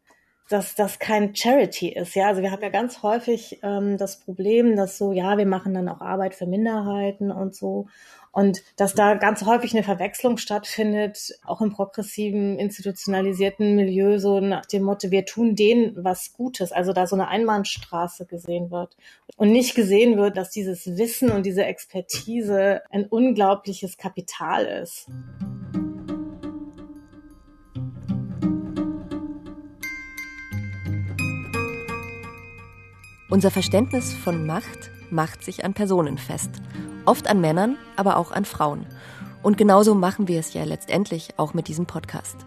[0.52, 2.16] dass das kein Charity ist.
[2.16, 5.74] Ja, also wir haben ja ganz häufig ähm, das Problem, dass so, ja, wir machen
[5.74, 7.88] dann auch Arbeit für Minderheiten und so.
[8.32, 14.66] Und dass da ganz häufig eine Verwechslung stattfindet, auch im progressiven, institutionalisierten Milieu, so nach
[14.66, 18.96] dem Motto, wir tun denen was Gutes, also da so eine Einbahnstraße gesehen wird.
[19.36, 25.08] Und nicht gesehen wird, dass dieses Wissen und diese Expertise ein unglaubliches Kapital ist.
[33.30, 36.62] Unser Verständnis von Macht macht sich an Personen fest.
[37.06, 38.86] Oft an Männern, aber auch an Frauen.
[39.42, 42.38] Und genauso machen wir es ja letztendlich auch mit diesem Podcast.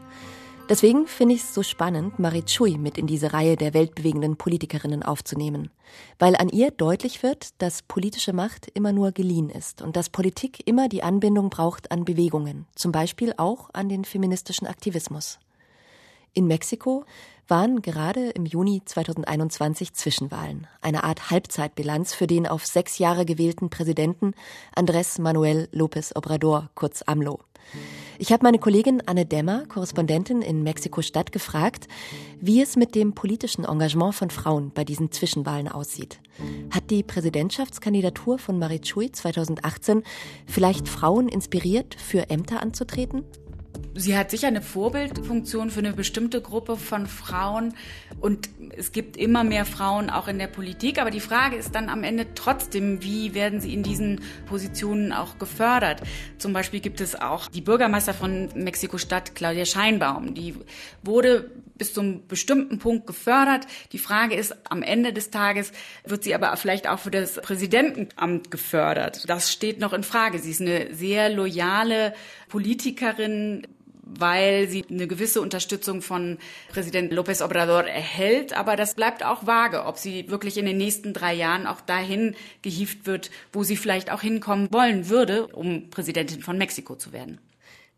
[0.69, 5.03] Deswegen finde ich es so spannend, Marie Chui mit in diese Reihe der weltbewegenden Politikerinnen
[5.03, 5.71] aufzunehmen.
[6.21, 10.67] Weil an ihr deutlich wird, dass politische Macht immer nur geliehen ist und dass Politik
[10.67, 15.41] immer die Anbindung braucht an Bewegungen, zum Beispiel auch an den feministischen Aktivismus.
[16.33, 17.05] In Mexiko
[17.49, 23.71] waren gerade im Juni 2021 Zwischenwahlen, eine Art Halbzeitbilanz für den auf sechs Jahre gewählten
[23.71, 24.35] Präsidenten
[24.75, 27.41] Andrés Manuel López Obrador, kurz AMLO.
[28.19, 31.89] Ich habe meine Kollegin Anne Demmer, Korrespondentin in Mexiko-Stadt, gefragt,
[32.41, 36.21] wie es mit dem politischen Engagement von Frauen bei diesen Zwischenwahlen aussieht.
[36.71, 40.05] Hat die Präsidentschaftskandidatur von Marichui 2018
[40.47, 43.25] vielleicht Frauen inspiriert, für Ämter anzutreten?
[43.95, 47.75] Sie hat sicher eine Vorbildfunktion für eine bestimmte Gruppe von Frauen
[48.21, 51.89] und es gibt immer mehr Frauen auch in der Politik, aber die Frage ist dann
[51.89, 56.03] am Ende trotzdem, wie werden sie in diesen Positionen auch gefördert?
[56.39, 60.55] Zum Beispiel gibt es auch die Bürgermeister von Mexiko-Stadt, Claudia Scheinbaum, die
[61.03, 63.67] wurde bis zum bestimmten Punkt gefördert.
[63.93, 65.73] Die Frage ist, am Ende des Tages
[66.05, 69.29] wird sie aber vielleicht auch für das Präsidentenamt gefördert.
[69.29, 70.39] Das steht noch in Frage.
[70.39, 72.15] Sie ist eine sehr loyale
[72.49, 73.67] Politikerin,
[74.05, 76.39] weil sie eine gewisse Unterstützung von
[76.69, 78.53] Präsident López Obrador erhält.
[78.53, 82.35] Aber das bleibt auch vage, ob sie wirklich in den nächsten drei Jahren auch dahin
[82.63, 87.41] gehieft wird, wo sie vielleicht auch hinkommen wollen würde, um Präsidentin von Mexiko zu werden.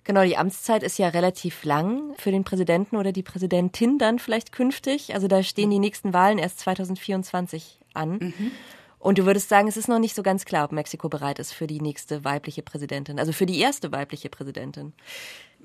[0.05, 4.53] Genau, die Amtszeit ist ja relativ lang für den Präsidenten oder die Präsidentin dann vielleicht
[4.53, 5.15] künftig.
[5.15, 8.19] Also da stehen die nächsten Wahlen erst 2024 an.
[8.21, 8.53] Mhm.
[9.01, 11.53] Und du würdest sagen, es ist noch nicht so ganz klar, ob Mexiko bereit ist
[11.53, 14.95] für die nächste weibliche Präsidentin, also für die erste weibliche Präsidentin.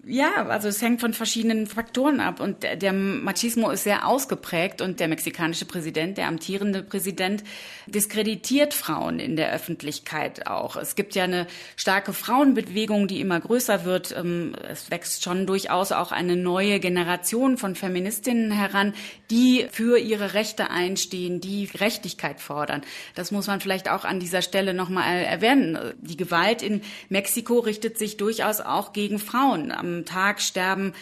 [0.03, 4.81] Ja, also es hängt von verschiedenen Faktoren ab und der, der, Machismo ist sehr ausgeprägt
[4.81, 7.43] und der mexikanische Präsident, der amtierende Präsident,
[7.85, 10.75] diskreditiert Frauen in der Öffentlichkeit auch.
[10.75, 11.45] Es gibt ja eine
[11.75, 14.15] starke Frauenbewegung, die immer größer wird.
[14.17, 18.95] Ähm, es wächst schon durchaus auch eine neue Generation von Feministinnen heran,
[19.29, 22.81] die für ihre Rechte einstehen, die Gerechtigkeit fordern.
[23.13, 25.77] Das muss man vielleicht auch an dieser Stelle nochmal erwähnen.
[26.01, 29.71] Die Gewalt in Mexiko richtet sich durchaus auch gegen Frauen.
[29.71, 30.93] Am Tag sterben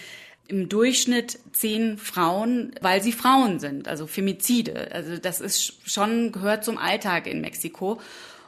[0.48, 4.92] im Durchschnitt zehn Frauen, weil sie Frauen sind, also Femizide.
[4.92, 8.02] Also das ist schon, gehört zum Alltag in Mexiko.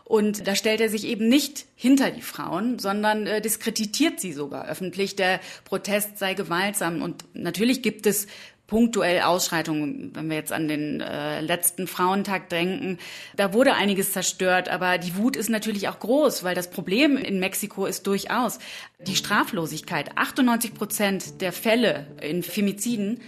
[0.04, 4.68] Und da stellt er sich eben nicht hinter die Frauen, sondern äh, diskreditiert sie sogar
[4.68, 5.16] öffentlich.
[5.16, 7.02] Der Protest sei gewaltsam.
[7.02, 8.28] Und natürlich gibt es
[8.72, 13.00] punktuell Ausschreitungen, wenn wir jetzt an den äh, letzten Frauentag denken,
[13.36, 17.42] da wurde einiges zerstört, aber die Wut ist natürlich auch groß, weil das Problem in
[17.42, 18.60] Mexiko ist durchaus
[19.06, 20.18] die Straflosigkeit.
[20.18, 23.20] 98 Prozent der Fälle in Femiziden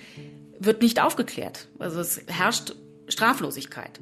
[0.60, 1.68] wird nicht aufgeklärt.
[1.78, 2.76] Also es herrscht
[3.10, 4.00] Straflosigkeit.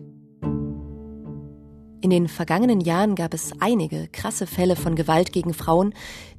[2.02, 5.96] In den vergangenen Jahren gab es einige krasse Fälle von Gewalt gegen Frauen,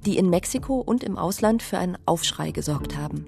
[0.07, 3.26] die in Mexiko und im Ausland für einen Aufschrei gesorgt haben.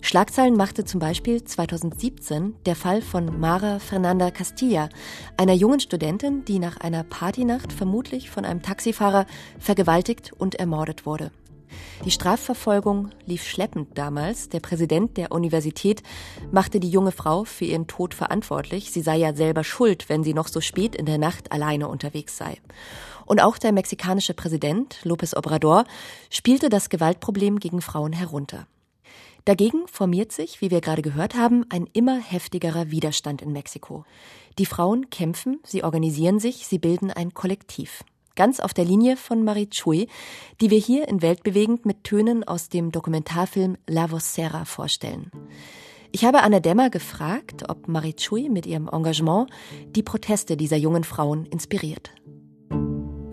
[0.00, 4.88] Schlagzeilen machte zum Beispiel 2017 der Fall von Mara Fernanda Castilla,
[5.36, 9.26] einer jungen Studentin, die nach einer Partynacht vermutlich von einem Taxifahrer
[9.58, 11.30] vergewaltigt und ermordet wurde.
[12.04, 14.48] Die Strafverfolgung lief schleppend damals.
[14.48, 16.02] Der Präsident der Universität
[16.50, 18.90] machte die junge Frau für ihren Tod verantwortlich.
[18.90, 22.36] Sie sei ja selber schuld, wenn sie noch so spät in der Nacht alleine unterwegs
[22.36, 22.58] sei.
[23.26, 25.84] Und auch der mexikanische Präsident López Obrador
[26.30, 28.66] spielte das Gewaltproblem gegen Frauen herunter.
[29.44, 34.04] Dagegen formiert sich, wie wir gerade gehört haben, ein immer heftigerer Widerstand in Mexiko.
[34.58, 38.04] Die Frauen kämpfen, sie organisieren sich, sie bilden ein Kollektiv.
[38.34, 40.06] Ganz auf der Linie von Marie Chui,
[40.60, 45.32] die wir hier in Weltbewegend mit Tönen aus dem Dokumentarfilm La Vocera vorstellen.
[46.12, 49.50] Ich habe Anna Demmer gefragt, ob Marie Chui mit ihrem Engagement
[49.88, 52.12] die Proteste dieser jungen Frauen inspiriert.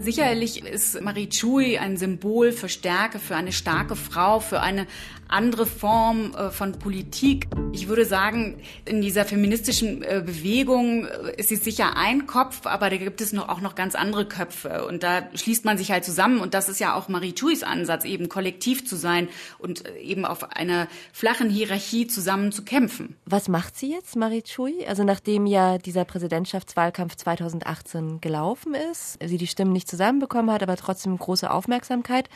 [0.05, 4.85] Sicherlich ist Marie Chui ein Symbol für Stärke, für eine starke Frau, für eine
[5.27, 7.47] andere Form äh, von Politik.
[7.71, 12.89] Ich würde sagen, in dieser feministischen äh, Bewegung äh, ist sie sicher ein Kopf, aber
[12.89, 14.85] da gibt es noch, auch noch ganz andere Köpfe.
[14.85, 16.39] Und da schließt man sich halt zusammen.
[16.39, 20.51] Und das ist ja auch Marie Chuis Ansatz, eben kollektiv zu sein und eben auf
[20.51, 23.15] einer flachen Hierarchie zusammen zu kämpfen.
[23.25, 24.85] Was macht sie jetzt, Marie Chui?
[24.87, 30.75] Also nachdem ja dieser Präsidentschaftswahlkampf 2018 gelaufen ist, sie die Stimmen nicht zusammenbekommen hat, aber
[30.77, 32.29] trotzdem große Aufmerksamkeit.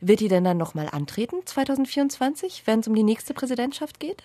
[0.00, 4.24] Wird die denn dann nochmal antreten 2024, wenn es um die nächste Präsidentschaft geht?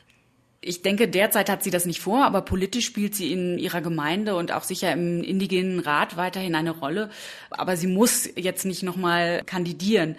[0.62, 4.36] Ich denke, derzeit hat sie das nicht vor, aber politisch spielt sie in ihrer Gemeinde
[4.36, 7.10] und auch sicher im indigenen Rat weiterhin eine Rolle.
[7.50, 10.18] Aber sie muss jetzt nicht nochmal kandidieren.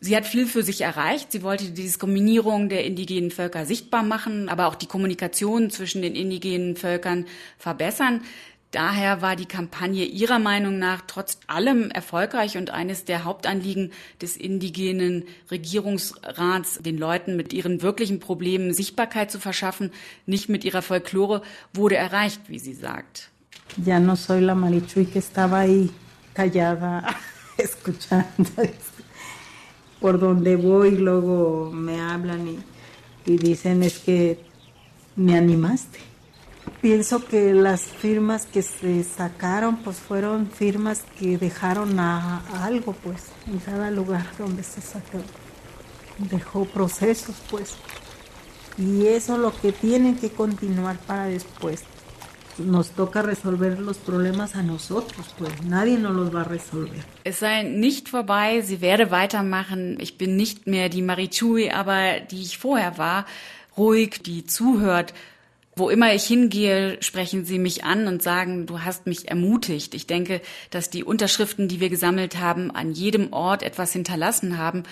[0.00, 1.32] Sie hat viel für sich erreicht.
[1.32, 6.14] Sie wollte die Diskriminierung der indigenen Völker sichtbar machen, aber auch die Kommunikation zwischen den
[6.14, 7.26] indigenen Völkern
[7.58, 8.22] verbessern.
[8.70, 14.36] Daher war die Kampagne ihrer Meinung nach trotz allem erfolgreich und eines der Hauptanliegen des
[14.36, 19.90] indigenen Regierungsrats, den Leuten mit ihren wirklichen Problemen Sichtbarkeit zu verschaffen,
[20.26, 21.40] nicht mit ihrer Folklore,
[21.72, 23.30] wurde erreicht, wie sie sagt.
[23.84, 25.90] Ya no soy la Marichui que estaba ahí
[26.34, 27.04] callada
[27.56, 28.50] escuchando.
[30.00, 32.58] Por donde voy luego me hablan y,
[33.26, 34.38] y dicen es que
[35.16, 36.07] me animaste.
[36.80, 42.92] Pienso que las firmas que se sacaron pues fueron firmas que dejaron a, a algo
[42.92, 45.18] pues en cada lugar donde se sacó.
[46.18, 47.74] Dejó procesos pues.
[48.78, 51.82] Y eso es lo que tienen que continuar para después.
[52.58, 57.04] Nos toca resolver los problemas a nosotros, pues nadie nos los va a resolver.
[57.24, 59.96] Es sei nicht vorbei, sie werde weitermachen.
[60.00, 63.26] Ich bin nicht mehr die Marichui, aber die ich vorher war,
[63.76, 65.14] ruhig, die zuhört,
[65.78, 69.94] wo immer ich hingehe, sprechen sie mich an und sagen, du hast mich ermutigt.
[69.94, 74.82] Ich denke, dass die Unterschriften, die wir gesammelt haben, an jedem Ort etwas hinterlassen haben.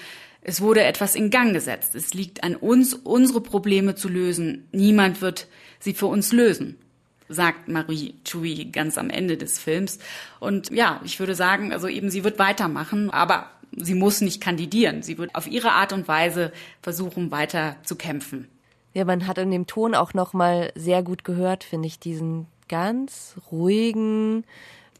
[0.43, 1.95] Es wurde etwas in Gang gesetzt.
[1.95, 4.69] Es liegt an uns, unsere Probleme zu lösen.
[4.73, 5.49] Niemand wird
[5.81, 6.77] sie für uns lösen,
[7.29, 9.99] sagt Marie Chui ganz am Ende des Films.
[10.39, 15.03] Und ja, ich würde sagen, also eben sie wird weitermachen, aber sie muss nicht kandidieren.
[15.03, 18.49] Sie wird auf ihre Art und Weise versuchen, weiter zu kämpfen.
[18.97, 22.47] Ja, man hat in dem Ton auch noch mal sehr gut gehört, finde ich, diesen
[22.67, 24.45] ganz ruhigen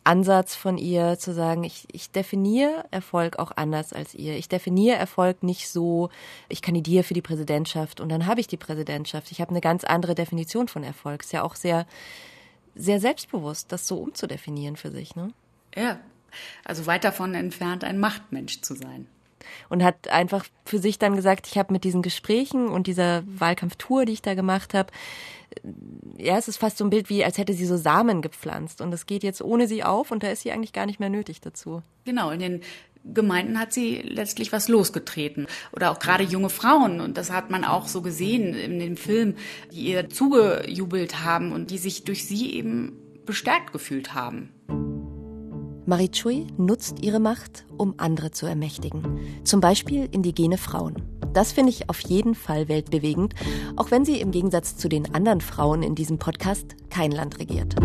[0.05, 4.37] Ansatz von ihr zu sagen, ich, ich definiere Erfolg auch anders als ihr.
[4.37, 6.11] Ich definiere Erfolg nicht so,
[6.51, 9.33] ich kandidiere für die Präsidentschaft und dann habe ich die Präsidentschaft.
[9.33, 11.23] Ich habe eine ganz andere Definition von Erfolg.
[11.23, 11.87] Ist ja auch sehr,
[12.75, 15.33] sehr selbstbewusst, das so umzudefinieren für sich, ne?
[15.75, 15.99] Ja,
[16.67, 19.07] also weit davon entfernt, ein Machtmensch zu sein
[19.69, 24.05] und hat einfach für sich dann gesagt, ich habe mit diesen Gesprächen und dieser Wahlkampftour,
[24.05, 24.93] die ich da gemacht habe,
[26.19, 28.93] ja, es ist fast so ein Bild wie, als hätte sie so Samen gepflanzt und
[28.93, 31.41] es geht jetzt ohne sie auf und da ist sie eigentlich gar nicht mehr nötig
[31.41, 31.83] dazu.
[32.05, 32.61] Genau, in den
[33.15, 35.47] Gemeinden hat sie letztlich was losgetreten.
[35.73, 37.01] Oder auch gerade junge Frauen.
[37.01, 39.37] Und das hat man auch so gesehen in dem Film,
[39.73, 45.16] die ihr zugejubelt haben und die sich durch sie eben bestärkt gefühlt haben.
[45.89, 49.21] Marie Chui nutzt ihre Macht, um andere zu ermächtigen.
[49.45, 50.97] Zum Beispiel indigene Frauen.
[51.33, 53.37] Das finde ich auf jeden Fall weltbewegend,
[53.77, 57.77] auch wenn sie im Gegensatz zu den anderen Frauen in diesem Podcast kein Land regiert.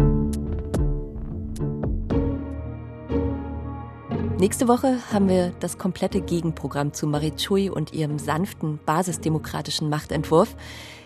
[4.40, 10.56] Nächste Woche haben wir das komplette Gegenprogramm zu Marie Chui und ihrem sanften, basisdemokratischen Machtentwurf.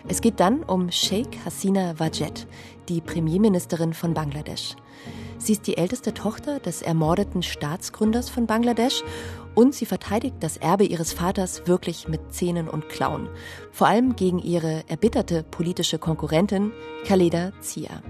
[0.08, 2.46] Es geht dann um Sheikh Hasina Wajed,
[2.88, 4.76] die Premierministerin von Bangladesch.
[5.38, 9.02] Sie ist die älteste Tochter des ermordeten Staatsgründers von Bangladesch
[9.54, 13.28] und sie verteidigt das Erbe ihres Vaters wirklich mit Zähnen und Klauen.
[13.72, 16.72] Vor allem gegen ihre erbitterte politische Konkurrentin
[17.04, 18.02] Khaleda Zia.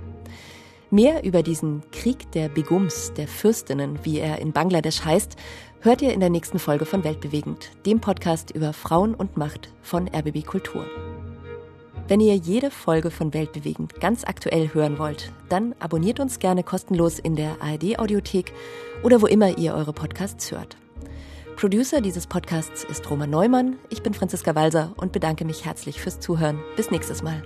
[0.91, 5.37] Mehr über diesen Krieg der Begums, der Fürstinnen, wie er in Bangladesch heißt,
[5.81, 10.09] hört ihr in der nächsten Folge von Weltbewegend, dem Podcast über Frauen und Macht von
[10.09, 10.87] RBB Kultur.
[12.09, 17.19] Wenn ihr jede Folge von Weltbewegend ganz aktuell hören wollt, dann abonniert uns gerne kostenlos
[17.19, 18.53] in der ARD Audiothek
[19.03, 20.77] oder wo immer ihr eure Podcasts hört.
[21.57, 23.79] Producer dieses Podcasts ist Roman Neumann.
[23.91, 26.61] Ich bin Franziska Walser und bedanke mich herzlich fürs Zuhören.
[26.77, 27.43] Bis nächstes Mal.